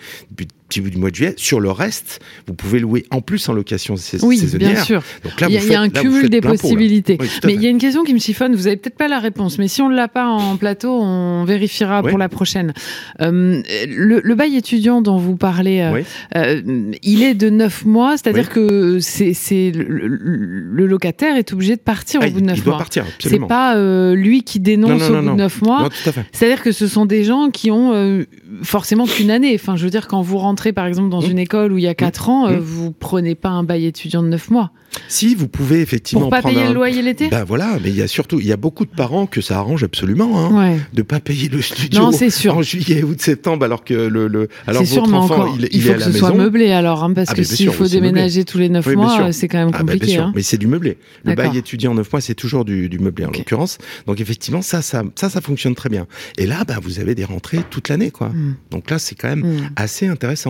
bout 0.81 0.90
du 0.90 0.99
mois 0.99 1.11
de 1.11 1.14
juillet. 1.14 1.35
Sur 1.37 1.61
le 1.61 1.71
reste, 1.71 2.21
vous 2.47 2.54
pouvez 2.54 2.78
louer 2.78 3.04
en 3.11 3.21
plus 3.21 3.49
en 3.49 3.52
location 3.52 3.97
saisonnière. 3.97 4.28
Oui, 4.28 4.59
bien 4.59 4.85
sûr. 4.85 5.02
Donc 5.23 5.40
là, 5.40 5.49
il 5.49 5.54
y 5.54 5.75
a, 5.75 5.81
un 5.81 5.88
cumul 5.88 6.28
des 6.28 6.40
possibilités. 6.40 7.19
mais 7.45 7.54
il 7.54 7.62
y 7.62 7.66
a 7.66 7.71
une 7.71 7.78
question 7.78 8.04
qui 8.04 8.14
me 8.14 8.19
chiffonne. 8.19 8.54
Vous 8.54 8.66
avez 8.66 8.76
peut-être 8.76 8.97
pas 8.97 9.09
la 9.09 9.19
réponse, 9.19 9.59
mais 9.59 9.69
si 9.69 9.83
on 9.83 9.88
ne 9.88 9.97
l'a 9.97 10.09
pas 10.09 10.26
en 10.26 10.57
plateau, 10.57 10.90
on 11.00 11.45
vérifiera 11.45 12.02
pour 12.02 12.19
la 12.19 12.28
prochaine. 12.28 12.73
Euh, 13.21 13.62
le, 13.88 14.35
bail 14.35 14.57
étudiant 14.57 15.00
dont 15.00 15.16
vous 15.16 15.37
parlez, 15.37 15.81
euh, 15.81 16.02
euh, 16.37 16.93
il 17.02 17.23
est 17.23 17.35
de 17.35 17.50
9 17.50 17.85
mois, 17.85 18.16
c'est-à-dire 18.16 18.49
que 18.49 18.99
c'est 19.00 19.73
le, 19.75 20.87
locataire 20.87 21.37
est 21.37 21.52
obligé 21.52 21.76
de 21.76 21.81
partir 21.81 22.21
au 22.21 22.25
ah, 22.25 22.31
bout 22.31 22.40
de 22.40 22.47
9 22.47 22.57
mois. 22.57 22.57
Il 22.57 22.64
doit 22.64 22.78
partir, 22.78 23.04
absolument. 23.04 23.47
C'est 23.47 23.49
pas 23.49 24.14
lui 24.14 24.43
qui 24.43 24.61
dénonce 24.61 25.02
au 25.09 25.21
bout 25.21 25.31
de 25.31 25.37
9 25.37 25.62
mois. 25.62 25.88
C'est-à-dire 26.33 26.62
que 26.62 26.73
ce 26.73 26.87
sont 26.87 27.07
des 27.07 27.25
gens 27.25 27.50
qui 27.50 27.71
ont 27.71 28.25
forcément 28.62 29.07
qu'une 29.07 29.31
année. 29.31 29.52
Enfin, 29.54 29.76
je 29.76 29.85
veux 29.85 29.90
dire, 29.90 30.09
quand 30.09 30.23
vous 30.23 30.38
rentrez 30.38 30.63
par 30.73 30.87
exemple 30.87 31.11
dans 31.11 31.23
mmh. 31.23 31.30
une 31.30 31.38
école 31.38 31.73
où 31.73 31.78
il 31.78 31.85
y 31.85 31.88
a 31.88 31.94
4 31.94 32.28
mmh. 32.28 32.33
ans, 32.33 32.50
mmh. 32.50 32.56
vous 32.56 32.92
prenez 32.92 33.35
pas 33.35 33.50
un 33.50 33.62
bail 33.62 33.87
étudiant 33.87 34.23
de 34.23 34.28
9 34.28 34.50
mois. 34.50 34.73
Si, 35.09 35.35
vous 35.35 35.49
pouvez 35.49 35.80
effectivement. 35.80 36.23
Pour 36.23 36.30
pas 36.30 36.42
payer 36.42 36.68
le 36.68 36.75
loyer 36.75 37.02
l'été 37.02 37.28
Ben 37.28 37.44
voilà, 37.44 37.78
mais 37.83 37.90
il 37.90 37.97
y 37.97 38.02
a 38.02 38.09
surtout, 38.09 38.40
il 38.40 38.47
y 38.47 38.52
a 38.52 38.56
beaucoup 38.56 38.85
de 38.85 38.90
parents 38.90 39.26
que 39.26 39.40
ça 39.40 39.59
arrange 39.59 39.83
absolument, 39.83 40.61
hein, 40.61 40.76
de 40.92 41.02
pas 41.02 41.21
payer 41.21 41.49
le 41.49 41.61
studio 41.62 42.00
non, 42.00 42.12
sûr. 42.12 42.56
en 42.56 42.62
juillet 42.62 43.02
ou 43.02 43.14
de 43.14 43.21
septembre, 43.21 43.64
alors 43.64 43.85
que 43.85 43.94
le, 43.94 44.28
le 44.28 44.49
alors 44.66 44.83
votre 44.83 45.06
sûr, 45.06 45.14
enfant, 45.14 45.54
il, 45.56 45.68
il, 45.73 45.83
faut 45.83 45.88
est 45.88 45.92
à 45.92 45.94
que 45.94 46.00
la 46.00 46.06
ce 46.06 46.12
soit 46.12 46.33
meublé 46.33 46.73
alors, 46.73 47.04
hein, 47.04 47.12
parce 47.12 47.30
ah, 47.30 47.35
que 47.35 47.42
s'il 47.42 47.71
faut 47.71 47.87
déménager 47.87 48.44
tous 48.44 48.59
les 48.59 48.68
9 48.68 48.94
mois, 48.94 49.33
c'est 49.33 49.49
quand 49.49 49.59
même 49.59 49.71
ah, 49.73 49.78
compliqué. 49.78 50.16
Hein. 50.16 50.33
Mais 50.35 50.42
c'est 50.42 50.59
du 50.59 50.66
meublé. 50.66 50.99
Le 51.25 51.35
bail 51.35 51.56
étudiant 51.56 51.92
en 51.92 51.94
9 51.94 52.12
mois, 52.12 52.21
c'est 52.21 52.35
toujours 52.35 52.64
du, 52.64 52.88
du 52.88 52.99
meublé 52.99 53.25
en 53.25 53.30
l'occurrence. 53.30 53.78
Donc 54.06 54.21
effectivement, 54.21 54.62
ça, 54.62 54.83
ça, 54.83 55.02
ça, 55.14 55.28
ça 55.28 55.40
fonctionne 55.40 55.75
très 55.75 55.88
bien. 55.88 56.06
Et 56.38 56.47
là, 56.47 56.64
bah, 56.66 56.76
vous 56.83 57.00
avez 57.00 57.14
des 57.14 57.25
rentrées 57.25 57.61
toute 57.71 57.88
l'année, 57.88 58.11
quoi. 58.11 58.28
Hmm. 58.28 58.54
Donc 58.71 58.90
là, 58.90 58.99
c'est 58.99 59.14
quand 59.14 59.28
même 59.28 59.71
assez 59.76 60.06
intéressant. 60.06 60.43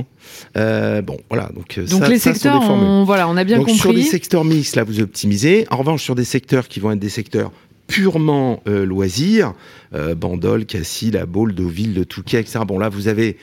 Euh, 0.56 1.02
bon, 1.02 1.18
voilà. 1.28 1.50
Donc, 1.54 1.78
donc 1.78 2.02
ça, 2.02 2.08
les 2.08 2.18
secteurs, 2.18 2.62
on, 2.70 3.04
voilà, 3.04 3.28
on 3.28 3.36
a 3.36 3.44
bien 3.44 3.58
compris. 3.58 3.74
Sur 3.74 3.94
des 3.94 4.02
secteurs 4.02 4.44
mixtes, 4.44 4.76
là, 4.76 4.84
vous 4.84 5.00
optimisez. 5.00 5.66
En 5.70 5.76
revanche, 5.76 6.02
sur 6.02 6.14
des 6.14 6.24
secteurs 6.24 6.68
qui 6.68 6.80
vont 6.80 6.92
être 6.92 6.98
des 6.98 7.08
secteurs 7.08 7.52
purement 7.86 8.62
euh, 8.66 8.84
loisirs, 8.84 9.52
euh, 9.94 10.14
Bandol, 10.14 10.64
Cassis, 10.64 11.10
La 11.10 11.26
Baule, 11.26 11.54
Deauville, 11.54 11.94
Le 11.94 12.04
Touquet, 12.04 12.40
etc. 12.40 12.60
Bon, 12.66 12.78
là, 12.78 12.88
vous 12.88 13.08
avez 13.08 13.36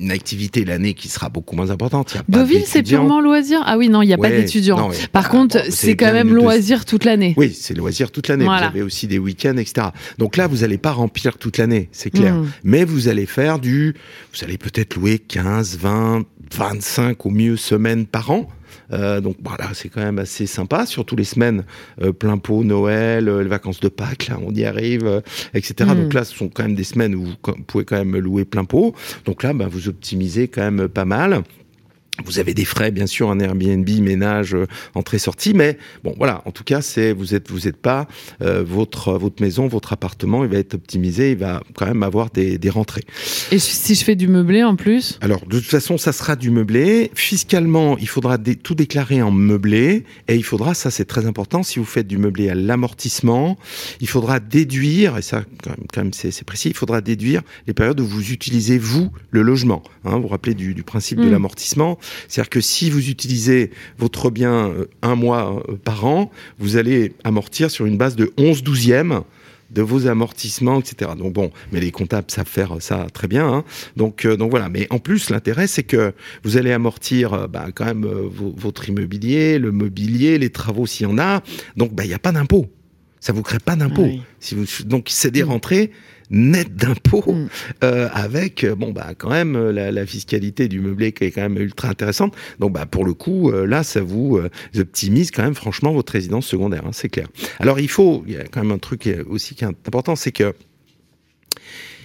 une 0.00 0.10
activité 0.10 0.64
l'année 0.64 0.94
qui 0.94 1.08
sera 1.08 1.28
beaucoup 1.28 1.54
moins 1.54 1.70
importante. 1.70 2.16
Deauville, 2.28 2.64
c'est 2.66 2.82
purement 2.82 3.20
loisir? 3.20 3.62
Ah 3.64 3.78
oui, 3.78 3.88
non, 3.88 4.02
il 4.02 4.06
n'y 4.06 4.12
a 4.12 4.18
pas 4.18 4.30
d'étudiants. 4.30 4.90
Par 5.12 5.28
contre, 5.28 5.58
c'est 5.70 5.96
quand 5.96 6.12
même 6.12 6.34
loisir 6.34 6.84
toute 6.84 7.04
l'année. 7.04 7.34
Oui, 7.36 7.56
c'est 7.58 7.74
loisir 7.74 8.10
toute 8.10 8.28
l'année. 8.28 8.44
Vous 8.44 8.50
avez 8.50 8.82
aussi 8.82 9.06
des 9.06 9.18
week-ends, 9.18 9.56
etc. 9.56 9.88
Donc 10.18 10.36
là, 10.36 10.46
vous 10.46 10.58
n'allez 10.58 10.78
pas 10.78 10.92
remplir 10.92 11.38
toute 11.38 11.58
l'année, 11.58 11.88
c'est 11.92 12.10
clair. 12.10 12.34
Hmm. 12.34 12.48
Mais 12.64 12.84
vous 12.84 13.08
allez 13.08 13.26
faire 13.26 13.58
du... 13.58 13.94
Vous 14.32 14.44
allez 14.44 14.58
peut-être 14.58 14.96
louer 14.96 15.18
15, 15.18 15.78
20, 15.78 16.24
25 16.54 17.26
au 17.26 17.30
mieux 17.30 17.56
semaines 17.56 18.06
par 18.06 18.30
an. 18.30 18.48
Euh, 18.92 19.20
donc 19.20 19.36
voilà, 19.42 19.72
c'est 19.74 19.88
quand 19.88 20.02
même 20.02 20.18
assez 20.18 20.46
sympa, 20.46 20.86
surtout 20.86 21.16
les 21.16 21.24
semaines 21.24 21.64
euh, 22.02 22.12
plein 22.12 22.38
pot, 22.38 22.64
Noël, 22.64 23.28
euh, 23.28 23.42
les 23.42 23.48
vacances 23.48 23.80
de 23.80 23.88
Pâques, 23.88 24.28
là 24.28 24.38
on 24.44 24.52
y 24.52 24.64
arrive, 24.64 25.22
etc. 25.54 25.90
Donc 25.94 26.14
là, 26.14 26.24
ce 26.24 26.34
sont 26.34 26.48
quand 26.48 26.64
même 26.64 26.74
des 26.74 26.84
semaines 26.84 27.14
où 27.14 27.24
vous 27.24 27.36
pouvez 27.66 27.84
quand 27.84 27.96
même 27.96 28.16
louer 28.16 28.44
plein 28.44 28.64
pot. 28.64 28.94
Donc 29.24 29.42
là, 29.42 29.52
bah, 29.52 29.66
vous 29.70 29.88
optimisez 29.88 30.48
quand 30.48 30.70
même 30.70 30.88
pas 30.88 31.04
mal. 31.04 31.42
Vous 32.24 32.38
avez 32.38 32.54
des 32.54 32.64
frais, 32.64 32.92
bien 32.92 33.06
sûr, 33.06 33.30
un 33.30 33.40
Airbnb, 33.40 33.88
ménage, 34.00 34.54
euh, 34.54 34.66
entrée-sortie, 34.94 35.52
mais 35.52 35.78
bon, 36.04 36.14
voilà. 36.16 36.42
En 36.46 36.52
tout 36.52 36.62
cas, 36.62 36.80
c'est 36.80 37.12
vous 37.12 37.34
êtes 37.34 37.50
vous 37.50 37.66
êtes 37.66 37.76
pas 37.76 38.06
euh, 38.40 38.62
votre 38.64 39.14
votre 39.14 39.42
maison, 39.42 39.66
votre 39.66 39.92
appartement, 39.92 40.44
il 40.44 40.50
va 40.50 40.58
être 40.58 40.74
optimisé, 40.74 41.32
il 41.32 41.38
va 41.38 41.62
quand 41.74 41.86
même 41.86 42.04
avoir 42.04 42.30
des, 42.30 42.56
des 42.56 42.70
rentrées. 42.70 43.02
Et 43.50 43.58
si 43.58 43.96
je 43.96 44.04
fais 44.04 44.14
du 44.14 44.28
meublé 44.28 44.62
en 44.62 44.76
plus? 44.76 45.18
Alors, 45.22 45.44
de 45.46 45.58
toute 45.58 45.68
façon, 45.68 45.98
ça 45.98 46.12
sera 46.12 46.36
du 46.36 46.50
meublé. 46.50 47.10
Fiscalement, 47.14 47.98
il 47.98 48.08
faudra 48.08 48.38
tout 48.38 48.74
déclarer 48.76 49.20
en 49.20 49.32
meublé, 49.32 50.04
et 50.28 50.36
il 50.36 50.44
faudra, 50.44 50.74
ça 50.74 50.90
c'est 50.92 51.06
très 51.06 51.26
important, 51.26 51.62
si 51.64 51.80
vous 51.80 51.84
faites 51.84 52.06
du 52.06 52.18
meublé 52.18 52.48
à 52.48 52.54
l'amortissement, 52.54 53.58
il 54.00 54.08
faudra 54.08 54.38
déduire, 54.38 55.18
et 55.18 55.22
ça 55.22 55.44
quand 55.92 56.02
même, 56.02 56.12
c'est 56.12 56.44
précis, 56.44 56.68
il 56.68 56.76
faudra 56.76 57.00
déduire 57.00 57.42
les 57.66 57.74
périodes 57.74 58.00
où 58.00 58.06
vous 58.06 58.30
utilisez 58.30 58.78
vous 58.78 59.10
le 59.30 59.42
logement. 59.42 59.82
Hein, 60.04 60.16
vous 60.16 60.22
vous 60.22 60.28
rappelez 60.28 60.54
du, 60.54 60.74
du 60.74 60.84
principe 60.84 61.18
de 61.18 61.26
hmm. 61.26 61.32
l'amortissement 61.32 61.98
c'est-à-dire 62.28 62.50
que 62.50 62.60
si 62.60 62.90
vous 62.90 63.08
utilisez 63.08 63.70
votre 63.98 64.30
bien 64.30 64.68
euh, 64.68 64.86
un 65.02 65.14
mois 65.14 65.62
euh, 65.68 65.76
par 65.76 66.04
an, 66.04 66.30
vous 66.58 66.76
allez 66.76 67.12
amortir 67.24 67.70
sur 67.70 67.86
une 67.86 67.96
base 67.96 68.16
de 68.16 68.32
11 68.36 68.62
douzièmes 68.62 69.22
de 69.70 69.82
vos 69.82 70.06
amortissements, 70.06 70.78
etc. 70.78 71.12
Donc 71.18 71.32
bon, 71.32 71.50
mais 71.72 71.80
les 71.80 71.90
comptables 71.90 72.30
savent 72.30 72.46
faire 72.46 72.76
ça 72.80 73.06
très 73.12 73.26
bien. 73.26 73.46
Hein. 73.46 73.64
Donc 73.96 74.24
euh, 74.24 74.36
donc 74.36 74.50
voilà. 74.50 74.68
Mais 74.68 74.86
en 74.90 74.98
plus, 74.98 75.30
l'intérêt 75.30 75.66
c'est 75.66 75.82
que 75.82 76.12
vous 76.44 76.56
allez 76.56 76.72
amortir 76.72 77.48
bah, 77.48 77.66
quand 77.74 77.86
même 77.86 78.04
votre 78.04 78.88
immobilier, 78.88 79.58
le 79.58 79.72
mobilier, 79.72 80.38
les 80.38 80.50
travaux 80.50 80.86
s'il 80.86 81.06
y 81.06 81.10
en 81.10 81.18
a. 81.18 81.42
Donc 81.76 81.92
bah 81.92 82.04
il 82.04 82.08
n'y 82.08 82.14
a 82.14 82.18
pas 82.18 82.32
d'impôt. 82.32 82.66
Ça 83.20 83.32
vous 83.32 83.42
crée 83.42 83.58
pas 83.58 83.74
d'impôt. 83.74 84.08
Si 84.38 84.54
vous 84.54 84.66
donc 84.84 85.06
c'est 85.08 85.30
des 85.30 85.42
rentrées 85.42 85.90
net 86.30 86.74
d'impôts 86.74 87.32
mm. 87.32 87.48
euh, 87.82 88.08
avec 88.12 88.64
euh, 88.64 88.74
bon 88.74 88.92
bah 88.92 89.12
quand 89.16 89.30
même 89.30 89.56
euh, 89.56 89.72
la, 89.72 89.92
la, 89.92 90.06
fiscalité 90.06 90.68
du 90.68 90.80
meublé 90.80 91.12
qui 91.12 91.24
est 91.24 91.30
quand 91.30 91.42
même 91.42 91.58
ultra 91.58 91.88
intéressante. 91.88 92.34
Donc 92.58 92.72
bah 92.72 92.86
pour 92.86 93.04
le 93.04 93.14
coup 93.14 93.50
là 93.50 93.82
ça 93.82 94.00
vous 94.00 94.40
optimise 94.76 95.30
quand 95.30 95.42
même 95.42 95.54
franchement 95.54 95.92
votre 95.92 96.12
résidence 96.12 96.46
secondaire, 96.46 96.84
hein, 96.86 96.92
c'est 96.92 97.08
clair. 97.08 97.28
Alors 97.58 97.80
il 97.80 97.88
faut 97.88 98.24
il 98.26 98.34
y 98.34 98.36
a 98.36 98.44
quand 98.44 98.62
même 98.62 98.72
un 98.72 98.78
truc 98.78 99.08
aussi 99.28 99.54
qui 99.54 99.64
est 99.64 99.68
important, 99.68 100.16
c'est 100.16 100.32
que 100.32 100.54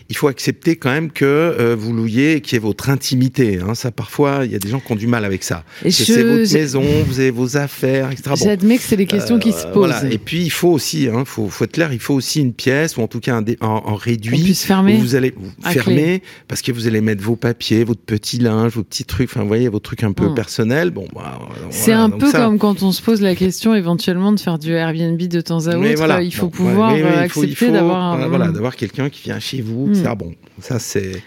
il 0.09 0.17
faut 0.17 0.27
accepter 0.27 0.75
quand 0.75 0.89
même 0.89 1.11
que 1.11 1.23
euh, 1.25 1.75
vous 1.77 1.93
louiez, 1.93 2.41
qu'il 2.41 2.53
y 2.53 2.55
ait 2.55 2.59
votre 2.59 2.89
intimité. 2.89 3.59
Hein. 3.59 3.75
Ça, 3.75 3.91
parfois, 3.91 4.41
il 4.43 4.51
y 4.51 4.55
a 4.55 4.59
des 4.59 4.67
gens 4.67 4.79
qui 4.79 4.91
ont 4.91 4.95
du 4.95 5.05
mal 5.05 5.23
avec 5.23 5.43
ça. 5.43 5.63
C'est 5.87 6.23
votre 6.23 6.51
maison, 6.51 6.83
vous 7.05 7.19
avez 7.19 7.29
vos 7.29 7.57
affaires, 7.57 8.11
etc. 8.11 8.31
J'admets 8.35 8.77
que 8.77 8.83
c'est 8.83 8.95
les 8.95 9.05
questions 9.05 9.37
qui 9.37 9.51
se 9.51 9.67
euh, 9.67 9.71
posent. 9.71 9.91
Voilà. 9.91 10.11
Et 10.11 10.17
puis, 10.17 10.41
il 10.41 10.49
faut 10.49 10.69
aussi, 10.69 11.07
hein, 11.07 11.25
faut, 11.25 11.47
faut 11.47 11.63
être 11.65 11.73
clair, 11.73 11.93
il 11.93 11.99
faut 11.99 12.15
aussi 12.15 12.41
une 12.41 12.53
pièce, 12.53 12.97
ou 12.97 13.01
en 13.01 13.07
tout 13.07 13.19
cas 13.19 13.35
un, 13.35 13.43
en, 13.61 13.95
réduit. 13.95 14.41
puisse 14.41 14.65
fermer. 14.65 14.95
Où 14.95 14.99
vous 14.99 15.13
allez 15.13 15.31
vous 15.37 15.51
fermer, 15.69 16.23
parce 16.47 16.63
que 16.63 16.71
vous 16.71 16.87
allez 16.87 17.01
mettre 17.01 17.23
vos 17.23 17.35
papiers, 17.35 17.83
votre 17.83 18.01
petit 18.01 18.39
linge, 18.39 18.73
vos 18.73 18.83
petits 18.83 19.05
trucs, 19.05 19.29
enfin, 19.29 19.41
vous 19.41 19.47
voyez, 19.47 19.69
vos 19.69 19.79
trucs 19.79 20.03
un 20.03 20.13
peu 20.13 20.29
hmm. 20.29 20.35
personnels. 20.35 20.89
Bon, 20.89 21.07
bah, 21.13 21.37
C'est 21.69 21.93
un 21.93 22.09
peu 22.09 22.31
comme 22.31 22.57
quand 22.57 22.81
on 22.81 22.91
se 22.91 23.03
pose 23.03 23.21
la 23.21 23.35
question 23.35 23.75
éventuellement 23.75 24.31
de 24.31 24.39
faire 24.39 24.57
du 24.57 24.71
Airbnb 24.71 25.21
de 25.21 25.41
temps 25.41 25.67
à 25.67 25.77
autre. 25.77 26.21
il 26.23 26.33
faut 26.33 26.49
pouvoir 26.49 26.93
accepter 26.93 27.69
d'avoir 27.69 28.27
Voilà, 28.27 28.47
d'avoir 28.47 28.75
quelqu'un 28.75 29.09
qui 29.09 29.21
vient 29.21 29.39
chez 29.39 29.61
vous, 29.61 29.98
hmm. 30.01 30.15
Bon, 30.15 30.33
ça 30.61 30.79
c'est 30.79 31.23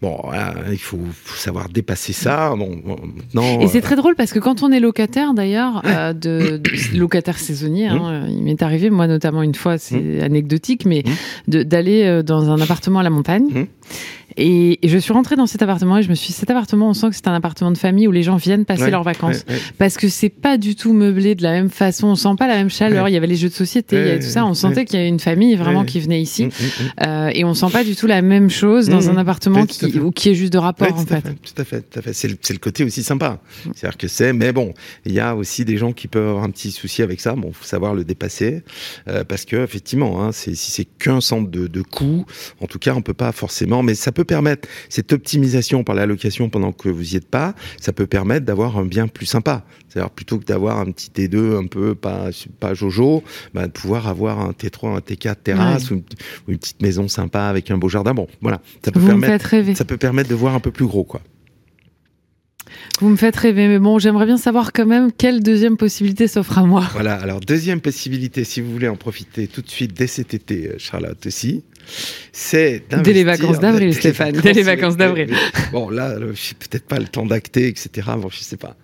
bon, 0.00 0.18
il 0.70 0.78
faut, 0.78 0.98
savoir 1.36 1.68
dépasser 1.68 2.12
ça. 2.12 2.54
Bon, 2.56 2.80
maintenant, 3.16 3.60
et 3.60 3.68
c'est 3.68 3.80
très 3.80 3.96
drôle 3.96 4.16
parce 4.16 4.32
que 4.32 4.38
quand 4.38 4.62
on 4.62 4.72
est 4.72 4.80
locataire, 4.80 5.32
d'ailleurs, 5.32 5.82
euh, 5.86 6.12
de, 6.12 6.60
locataire 6.96 7.38
saisonnier, 7.38 7.86
hein, 7.86 8.24
mmh. 8.26 8.30
il 8.30 8.42
m'est 8.42 8.62
arrivé, 8.62 8.90
moi 8.90 9.06
notamment 9.06 9.42
une 9.42 9.54
fois, 9.54 9.78
c'est 9.78 10.00
mmh. 10.00 10.22
anecdotique, 10.22 10.84
mais 10.86 11.04
d'aller 11.46 12.02
euh, 12.04 12.22
dans 12.22 12.50
un 12.50 12.60
appartement 12.60 12.98
à 12.98 13.02
la 13.02 13.10
montagne. 13.10 13.66
Et, 14.36 14.78
je 14.82 14.98
suis 14.98 15.12
rentrée 15.12 15.36
dans 15.36 15.46
cet 15.46 15.62
appartement 15.62 15.98
et 15.98 16.02
je 16.02 16.08
me 16.08 16.14
suis 16.14 16.28
dit, 16.28 16.32
cet 16.32 16.50
appartement, 16.50 16.90
on 16.90 16.94
sent 16.94 17.10
que 17.10 17.16
c'est 17.16 17.28
un 17.28 17.34
appartement 17.34 17.70
de 17.70 17.78
famille 17.78 18.06
où 18.08 18.12
les 18.12 18.22
gens 18.22 18.36
viennent 18.36 18.64
passer 18.64 18.90
leurs 18.90 19.02
vacances. 19.02 19.44
Parce 19.78 19.96
que 19.96 20.08
c'est 20.08 20.28
pas 20.28 20.58
du 20.58 20.74
tout 20.74 20.92
meublé 20.92 21.34
de 21.34 21.42
la 21.42 21.52
même 21.52 21.70
façon, 21.70 22.08
on 22.08 22.14
sent 22.14 22.34
pas 22.38 22.46
la 22.46 22.56
même 22.56 22.70
chaleur. 22.70 23.08
Il 23.08 23.12
y 23.12 23.16
avait 23.16 23.26
les 23.26 23.36
jeux 23.36 23.48
de 23.48 23.54
société, 23.54 23.96
il 23.96 24.06
y 24.06 24.10
avait 24.10 24.20
tout 24.20 24.26
ça. 24.26 24.44
On 24.46 24.54
sentait 24.54 24.84
qu'il 24.84 24.96
y 24.96 25.00
avait 25.00 25.08
une 25.08 25.20
famille 25.20 25.54
vraiment 25.56 25.84
qui 25.84 26.00
venait 26.00 26.20
ici. 26.20 26.46
Mm, 26.46 26.48
mm, 26.48 26.50
mm. 26.50 27.06
Euh, 27.06 27.30
et 27.34 27.44
on 27.44 27.54
sent 27.54 27.70
pas 27.72 27.84
du 27.84 27.96
tout 27.96 28.06
la 28.06 28.22
même 28.22 28.50
chose 28.50 28.88
dans 28.88 29.10
un 29.10 29.16
appartement 29.16 29.66
qui, 29.66 29.92
qui 30.14 30.28
est 30.30 30.34
juste 30.34 30.52
de 30.52 30.58
rapport, 30.58 30.92
en 30.92 31.06
fait. 31.06 31.22
Tout 31.22 31.60
à 31.60 31.64
fait, 31.64 31.82
tout 31.82 31.98
à 31.98 32.02
fait. 32.02 32.12
C'est 32.12 32.28
le, 32.28 32.36
le, 32.50 32.58
côté 32.58 32.84
aussi 32.84 33.02
sympa. 33.02 33.40
C'est-à-dire 33.74 33.96
que 33.96 34.08
c'est, 34.08 34.32
mais 34.32 34.52
bon, 34.52 34.74
il 35.04 35.12
y 35.12 35.20
a 35.20 35.34
aussi 35.34 35.64
des 35.64 35.76
gens 35.76 35.92
qui 35.92 36.08
peuvent 36.08 36.28
avoir 36.28 36.44
un 36.44 36.50
petit 36.50 36.70
souci 36.70 37.02
avec 37.02 37.20
ça. 37.20 37.34
Bon, 37.34 37.52
faut 37.52 37.64
savoir 37.64 37.94
le 37.94 38.04
dépasser. 38.04 38.62
Euh, 39.08 39.24
parce 39.24 39.44
que, 39.44 39.56
effectivement, 39.56 40.22
hein, 40.22 40.32
si 40.32 40.56
c'est 40.56 40.84
qu'un 40.84 41.20
centre 41.20 41.50
de, 41.50 41.66
de 41.66 41.82
coût, 41.82 42.24
en 42.60 42.66
tout 42.66 42.78
cas, 42.78 42.94
on 42.94 43.02
peut 43.02 43.14
pas 43.14 43.32
forcément, 43.32 43.82
mais 43.82 43.94
ça 43.94 44.12
peut 44.12 44.21
permettre, 44.24 44.68
cette 44.88 45.12
optimisation 45.12 45.84
par 45.84 45.94
la 45.94 46.06
location 46.06 46.48
pendant 46.48 46.72
que 46.72 46.88
vous 46.88 47.14
y 47.14 47.16
êtes 47.16 47.28
pas, 47.28 47.54
ça 47.80 47.92
peut 47.92 48.06
permettre 48.06 48.46
d'avoir 48.46 48.78
un 48.78 48.84
bien 48.84 49.08
plus 49.08 49.26
sympa. 49.26 49.64
C'est-à-dire 49.88 50.10
plutôt 50.10 50.38
que 50.38 50.44
d'avoir 50.44 50.78
un 50.78 50.86
petit 50.86 51.10
T2 51.10 51.62
un 51.62 51.66
peu 51.66 51.94
pas 51.94 52.30
pas 52.60 52.74
jojo, 52.74 53.22
bah, 53.52 53.66
de 53.66 53.72
pouvoir 53.72 54.08
avoir 54.08 54.40
un 54.40 54.52
T3, 54.52 54.96
un 54.96 55.00
T4 55.00 55.36
terrasse 55.42 55.90
ou, 55.90 56.02
une, 56.48 56.58
petite 56.58 56.80
maison 56.80 57.08
sympa 57.08 57.42
avec 57.42 57.70
un 57.70 57.78
beau 57.78 57.88
jardin. 57.88 58.14
Bon, 58.14 58.26
voilà, 58.40 58.60
ça 58.84 58.90
peut 58.90 59.00
permettre 59.00 59.74
ça 59.74 59.84
peut 59.84 59.96
permettre 59.96 60.30
de 60.30 60.34
voir 60.34 60.54
un 60.54 60.60
peu 60.60 60.70
plus 60.70 60.86
gros 60.86 61.04
quoi. 61.04 61.20
Vous 63.00 63.08
me 63.08 63.16
faites 63.16 63.36
rêver, 63.36 63.68
mais 63.68 63.78
bon, 63.78 63.98
j'aimerais 63.98 64.26
bien 64.26 64.36
savoir 64.36 64.72
quand 64.72 64.86
même 64.86 65.10
quelle 65.12 65.42
deuxième 65.42 65.76
possibilité 65.76 66.28
s'offre 66.28 66.58
à 66.58 66.64
moi. 66.64 66.88
Voilà, 66.92 67.14
alors 67.14 67.40
deuxième 67.40 67.80
possibilité, 67.80 68.44
si 68.44 68.60
vous 68.60 68.70
voulez 68.70 68.88
en 68.88 68.96
profiter 68.96 69.48
tout 69.48 69.62
de 69.62 69.68
suite 69.68 69.92
dès 69.94 70.06
cet 70.06 70.34
été, 70.34 70.68
euh, 70.68 70.74
Charlotte 70.78 71.26
aussi, 71.26 71.64
c'est 72.32 72.84
Dès 73.02 73.12
les 73.12 73.24
vacances 73.24 73.60
d'avril, 73.60 73.94
Stéphane. 73.94 74.32
Dès 74.32 74.52
les 74.52 74.62
vacances 74.62 74.96
d'avril. 74.96 75.34
Bon, 75.72 75.90
là, 75.90 76.16
je 76.18 76.54
peut-être 76.54 76.86
pas 76.86 76.98
le 76.98 77.06
temps 77.06 77.26
d'acter, 77.26 77.68
etc. 77.68 78.08
Bon, 78.18 78.28
je 78.30 78.38
sais 78.38 78.56
pas. 78.56 78.76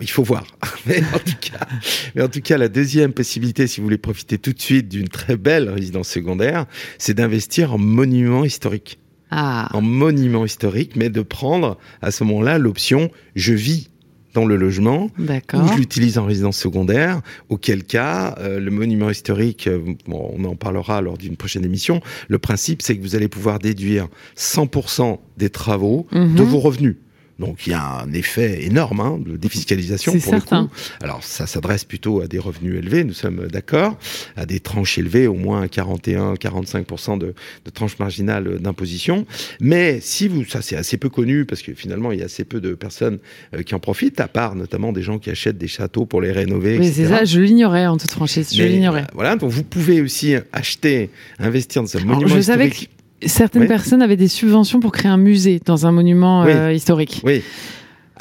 il 0.00 0.10
faut 0.10 0.22
voir. 0.22 0.46
Mais 0.86 1.02
en 1.12 1.18
tout 1.18 1.36
cas, 1.40 1.66
mais 2.14 2.22
en 2.22 2.28
tout 2.28 2.40
cas, 2.40 2.56
la 2.58 2.68
deuxième 2.68 3.12
possibilité, 3.12 3.66
si 3.66 3.80
vous 3.80 3.86
voulez 3.86 3.98
profiter 3.98 4.38
tout 4.38 4.52
de 4.52 4.60
suite 4.60 4.88
d'une 4.88 5.08
très 5.08 5.36
belle 5.36 5.68
résidence 5.68 6.08
secondaire, 6.08 6.66
c'est 6.98 7.14
d'investir 7.14 7.74
en 7.74 7.78
monument 7.78 8.44
historique. 8.44 8.98
Ah. 9.28 9.68
en 9.72 9.80
monument 9.80 10.44
historique, 10.44 10.94
mais 10.94 11.10
de 11.10 11.20
prendre 11.20 11.78
à 12.00 12.12
ce 12.12 12.22
moment-là 12.22 12.58
l'option 12.58 13.10
je 13.34 13.54
vis 13.54 13.90
dans 14.36 14.44
le 14.44 14.56
logement 14.56 15.08
ou 15.18 15.66
je 15.72 15.78
l'utilise 15.78 16.18
en 16.18 16.26
résidence 16.26 16.58
secondaire, 16.58 17.22
auquel 17.48 17.84
cas 17.84 18.34
euh, 18.38 18.60
le 18.60 18.70
monument 18.70 19.08
historique, 19.08 19.66
euh, 19.66 19.80
bon, 20.06 20.30
on 20.36 20.44
en 20.44 20.54
parlera 20.56 21.00
lors 21.00 21.16
d'une 21.16 21.36
prochaine 21.36 21.64
émission, 21.64 22.02
le 22.28 22.38
principe 22.38 22.82
c'est 22.82 22.94
que 22.96 23.02
vous 23.02 23.16
allez 23.16 23.28
pouvoir 23.28 23.58
déduire 23.58 24.08
100% 24.36 25.18
des 25.38 25.48
travaux 25.48 26.06
Mhm. 26.12 26.34
de 26.36 26.42
vos 26.42 26.58
revenus. 26.60 26.96
Donc 27.38 27.66
il 27.66 27.70
y 27.70 27.74
a 27.74 28.00
un 28.02 28.12
effet 28.12 28.64
énorme 28.64 29.00
hein, 29.00 29.18
de 29.24 29.36
défiscalisation 29.36 30.12
C'est 30.12 30.20
pour 30.20 30.30
certain. 30.30 30.62
le 30.62 30.66
coup. 30.68 30.72
Alors 31.02 31.22
ça 31.22 31.46
s'adresse 31.46 31.84
plutôt 31.84 32.22
à 32.22 32.26
des 32.28 32.38
revenus 32.38 32.78
élevés, 32.78 33.04
nous 33.04 33.12
sommes 33.12 33.46
d'accord, 33.48 33.98
à 34.36 34.46
des 34.46 34.58
tranches 34.60 34.96
élevées, 34.96 35.26
au 35.26 35.34
moins 35.34 35.66
41-45% 35.66 37.18
de, 37.18 37.34
de 37.64 37.70
tranches 37.70 37.98
marginales 37.98 38.58
d'imposition. 38.60 39.26
Mais 39.60 39.98
si 40.00 40.28
vous, 40.28 40.44
ça 40.44 40.62
c'est 40.62 40.76
assez 40.76 40.96
peu 40.96 41.08
connu 41.08 41.44
parce 41.44 41.62
que 41.62 41.74
finalement 41.74 42.12
il 42.12 42.18
y 42.18 42.22
a 42.22 42.26
assez 42.26 42.44
peu 42.44 42.60
de 42.60 42.74
personnes 42.74 43.18
euh, 43.54 43.62
qui 43.62 43.74
en 43.74 43.80
profitent, 43.80 44.20
à 44.20 44.28
part 44.28 44.54
notamment 44.54 44.92
des 44.92 45.02
gens 45.02 45.18
qui 45.18 45.30
achètent 45.30 45.58
des 45.58 45.68
châteaux 45.68 46.06
pour 46.06 46.20
les 46.20 46.32
rénover. 46.32 46.76
Etc. 46.76 46.92
c'est 46.94 47.06
ça, 47.08 47.24
je 47.24 47.40
l'ignorais 47.40 47.86
en 47.86 47.96
toute 47.96 48.10
franchise. 48.12 48.50
Je 48.54 48.62
Mais, 48.62 48.68
l'ignorais. 48.70 49.02
euh, 49.02 49.14
Voilà, 49.14 49.36
donc 49.36 49.50
vous 49.50 49.62
pouvez 49.64 50.00
aussi 50.00 50.34
acheter, 50.52 51.10
investir 51.38 51.82
dans 51.82 51.96
un 51.96 52.00
monument 52.04 52.28
je 52.28 52.40
savais 52.40 52.68
historique. 52.68 52.90
Certaines 53.24 53.62
Oui. 53.62 53.68
personnes 53.68 54.02
avaient 54.02 54.16
des 54.16 54.28
subventions 54.28 54.80
pour 54.80 54.92
créer 54.92 55.10
un 55.10 55.16
musée 55.16 55.60
dans 55.64 55.86
un 55.86 55.92
monument 55.92 56.44
Oui. 56.44 56.52
euh, 56.52 56.72
historique. 56.72 57.22
Oui. 57.24 57.42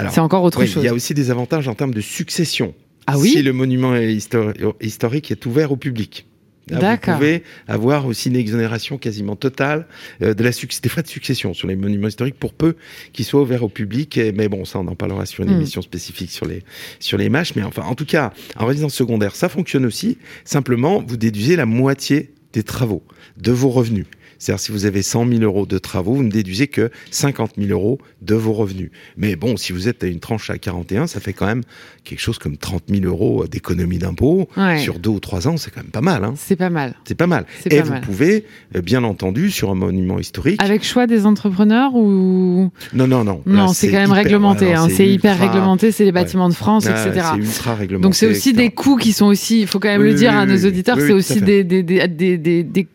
C'est 0.10 0.20
encore 0.20 0.44
autre 0.44 0.60
oui, 0.60 0.68
chose. 0.68 0.84
il 0.84 0.86
y 0.86 0.90
a 0.90 0.94
aussi 0.94 1.14
des 1.14 1.32
avantages 1.32 1.68
en 1.68 1.74
termes 1.74 1.94
de 1.94 2.02
succession. 2.02 2.74
Ah 3.08 3.18
oui 3.18 3.30
Si 3.30 3.42
le 3.42 3.54
monument 3.54 3.96
est 3.96 4.14
histori- 4.14 4.54
historique 4.82 5.32
est 5.32 5.46
ouvert 5.46 5.72
au 5.72 5.78
public. 5.78 6.26
Là, 6.68 6.96
vous 6.96 7.12
pouvez 7.14 7.44
avoir 7.68 8.08
aussi 8.08 8.30
une 8.30 8.36
exonération 8.36 8.98
quasiment 8.98 9.36
totale 9.36 9.86
euh, 10.24 10.34
de 10.34 10.44
la 10.44 10.50
des 10.50 10.90
frais 10.90 11.04
de 11.04 11.08
succession 11.08 11.54
sur 11.54 11.68
les 11.68 11.76
monuments 11.76 12.08
historiques 12.08 12.40
pour 12.40 12.54
peu 12.54 12.76
qu'ils 13.14 13.24
soient 13.26 13.42
ouverts 13.44 13.62
au 13.64 13.70
public. 13.70 14.18
Et- 14.18 14.32
mais 14.32 14.50
bon, 14.50 14.66
ça, 14.66 14.80
on 14.80 14.88
en 14.88 14.96
parlera 14.96 15.28
sur 15.28 15.44
une 15.44 15.52
Hmm. 15.52 15.58
émission 15.58 15.84
spécifique 15.84 16.32
sur 16.32 16.48
les, 16.48 16.64
sur 17.00 17.20
les 17.20 17.30
mâches. 17.30 17.54
Mais 17.56 17.62
enfin, 17.62 17.84
en 17.84 17.94
tout 17.94 18.06
cas, 18.06 18.34
en 18.58 18.66
résidence 18.66 18.96
secondaire, 18.96 19.36
ça 19.36 19.48
fonctionne 19.48 19.86
aussi. 19.86 20.18
Simplement, 20.44 21.04
vous 21.08 21.18
déduisez 21.18 21.56
la 21.56 21.68
moitié 21.68 22.34
des 22.54 22.64
travaux 22.64 23.04
de 23.38 23.52
vos 23.52 23.70
revenus. 23.70 24.08
C'est-à-dire, 24.40 24.60
si 24.60 24.72
vous 24.72 24.86
avez 24.86 25.02
100 25.02 25.28
000 25.28 25.42
euros 25.44 25.66
de 25.66 25.78
travaux, 25.78 26.14
vous 26.16 26.24
ne 26.24 26.30
déduisez 26.32 26.68
que 26.68 26.90
50 27.12 27.52
000 27.58 27.70
euros 27.72 28.00
de 28.22 28.36
vos 28.36 28.54
revenus. 28.54 28.90
Mais 29.18 29.36
bon, 29.36 29.58
si 29.58 29.72
vous 29.74 29.88
êtes 29.88 30.04
à 30.04 30.08
une 30.08 30.20
tranche 30.20 30.50
à 30.50 30.58
41, 30.58 31.08
ça 31.08 31.20
fait 31.20 31.34
quand 31.34 31.46
même 31.46 31.62
quelque 32.04 32.20
chose 32.20 32.38
comme 32.38 32.58
30 32.58 32.84
000 32.90 33.06
euros 33.06 33.46
d'économie 33.48 33.98
d'impôt. 33.98 34.48
Ouais. 34.58 34.80
Sur 34.80 35.00
deux 35.00 35.10
ou 35.10 35.20
trois 35.20 35.48
ans, 35.48 35.58
c'est 35.58 35.72
quand 35.72 35.82
même 35.82 35.92
pas 35.92 36.02
mal. 36.02 36.24
Hein. 36.24 36.34
C'est 36.38 36.56
pas 36.56 36.70
mal. 36.70 36.96
C'est 37.06 37.16
pas 37.16 37.28
mal. 37.28 37.46
Et 37.66 37.78
pas 37.78 37.84
vous 37.84 37.92
mal. 37.92 38.02
pouvez, 38.02 38.46
euh, 38.76 38.82
bien 38.82 39.04
entendu, 39.04 39.52
sur 39.52 39.70
un 39.72 39.76
monument 39.76 40.20
historique. 40.20 40.62
Avec 40.62 40.84
choix 40.84 41.08
des 41.08 41.26
entrepreneurs 41.26 41.96
ou 41.96 42.72
Non, 42.94 43.08
non, 43.08 43.24
non. 43.24 43.42
non, 43.46 43.70
c'est 43.70 43.88
quand 43.88 43.94
même 43.98 44.06
hyper- 44.10 44.16
réglementé. 44.24 44.74
hein, 44.74 44.88
c'est 44.90 45.08
hyper 45.08 45.40
réglementé. 45.40 45.92
C'est 45.92 46.06
les 46.06 46.12
bâtiments 46.12 46.50
de 46.50 46.54
France, 46.54 46.86
Ah, 46.88 47.08
etc. 47.08 47.28
C'est 47.34 47.40
ultra 47.40 47.76
réglementé. 47.76 48.04
Donc 48.04 48.16
c'est 48.16 48.28
aussi 48.28 48.50
etc. 48.50 48.64
des 48.68 48.72
coûts 48.72 48.98
qui 48.98 49.14
sont 49.14 49.26
aussi, 49.28 49.62
il 49.62 49.68
faut 49.68 49.80
quand 49.80 49.88
même 49.90 50.02
Oui, 50.02 50.10
le 50.10 50.16
dire 50.16 50.32
oui, 50.32 50.38
à 50.38 50.46
nos 50.46 50.66
auditeurs, 50.66 50.98
Oui, 50.98 51.04
c'est 51.08 51.14
aussi 51.14 51.42
des, 51.42 51.64
des, 51.64 51.84
des- 51.84 52.38
des- 52.38 52.88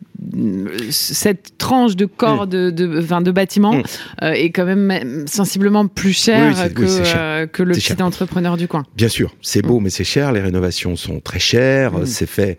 cette 0.90 1.56
tranche 1.58 1.96
de 1.96 2.06
corps 2.06 2.46
de, 2.46 2.70
de, 2.70 3.00
enfin, 3.02 3.20
de 3.20 3.30
bâtiment 3.30 3.74
Mm. 3.74 3.82
euh, 4.22 4.32
est 4.32 4.50
quand 4.50 4.64
même 4.64 5.26
sensiblement 5.26 5.86
plus 5.86 6.28
Oui, 6.28 6.72
que, 6.74 6.82
oui, 6.82 7.04
cher. 7.04 7.16
euh, 7.18 7.46
que 7.46 7.62
le 7.62 7.72
petit 7.74 7.80
cher. 7.82 8.00
entrepreneur 8.02 8.56
du 8.56 8.68
coin. 8.68 8.84
Bien 8.96 9.08
sûr, 9.08 9.34
c'est 9.42 9.62
beau, 9.62 9.80
mais 9.80 9.90
c'est 9.90 10.04
cher. 10.04 10.32
Les 10.32 10.40
rénovations 10.40 10.96
sont 10.96 11.20
très 11.20 11.38
chères. 11.38 11.92
Mm. 11.94 12.06
C'est 12.06 12.26
fait. 12.26 12.58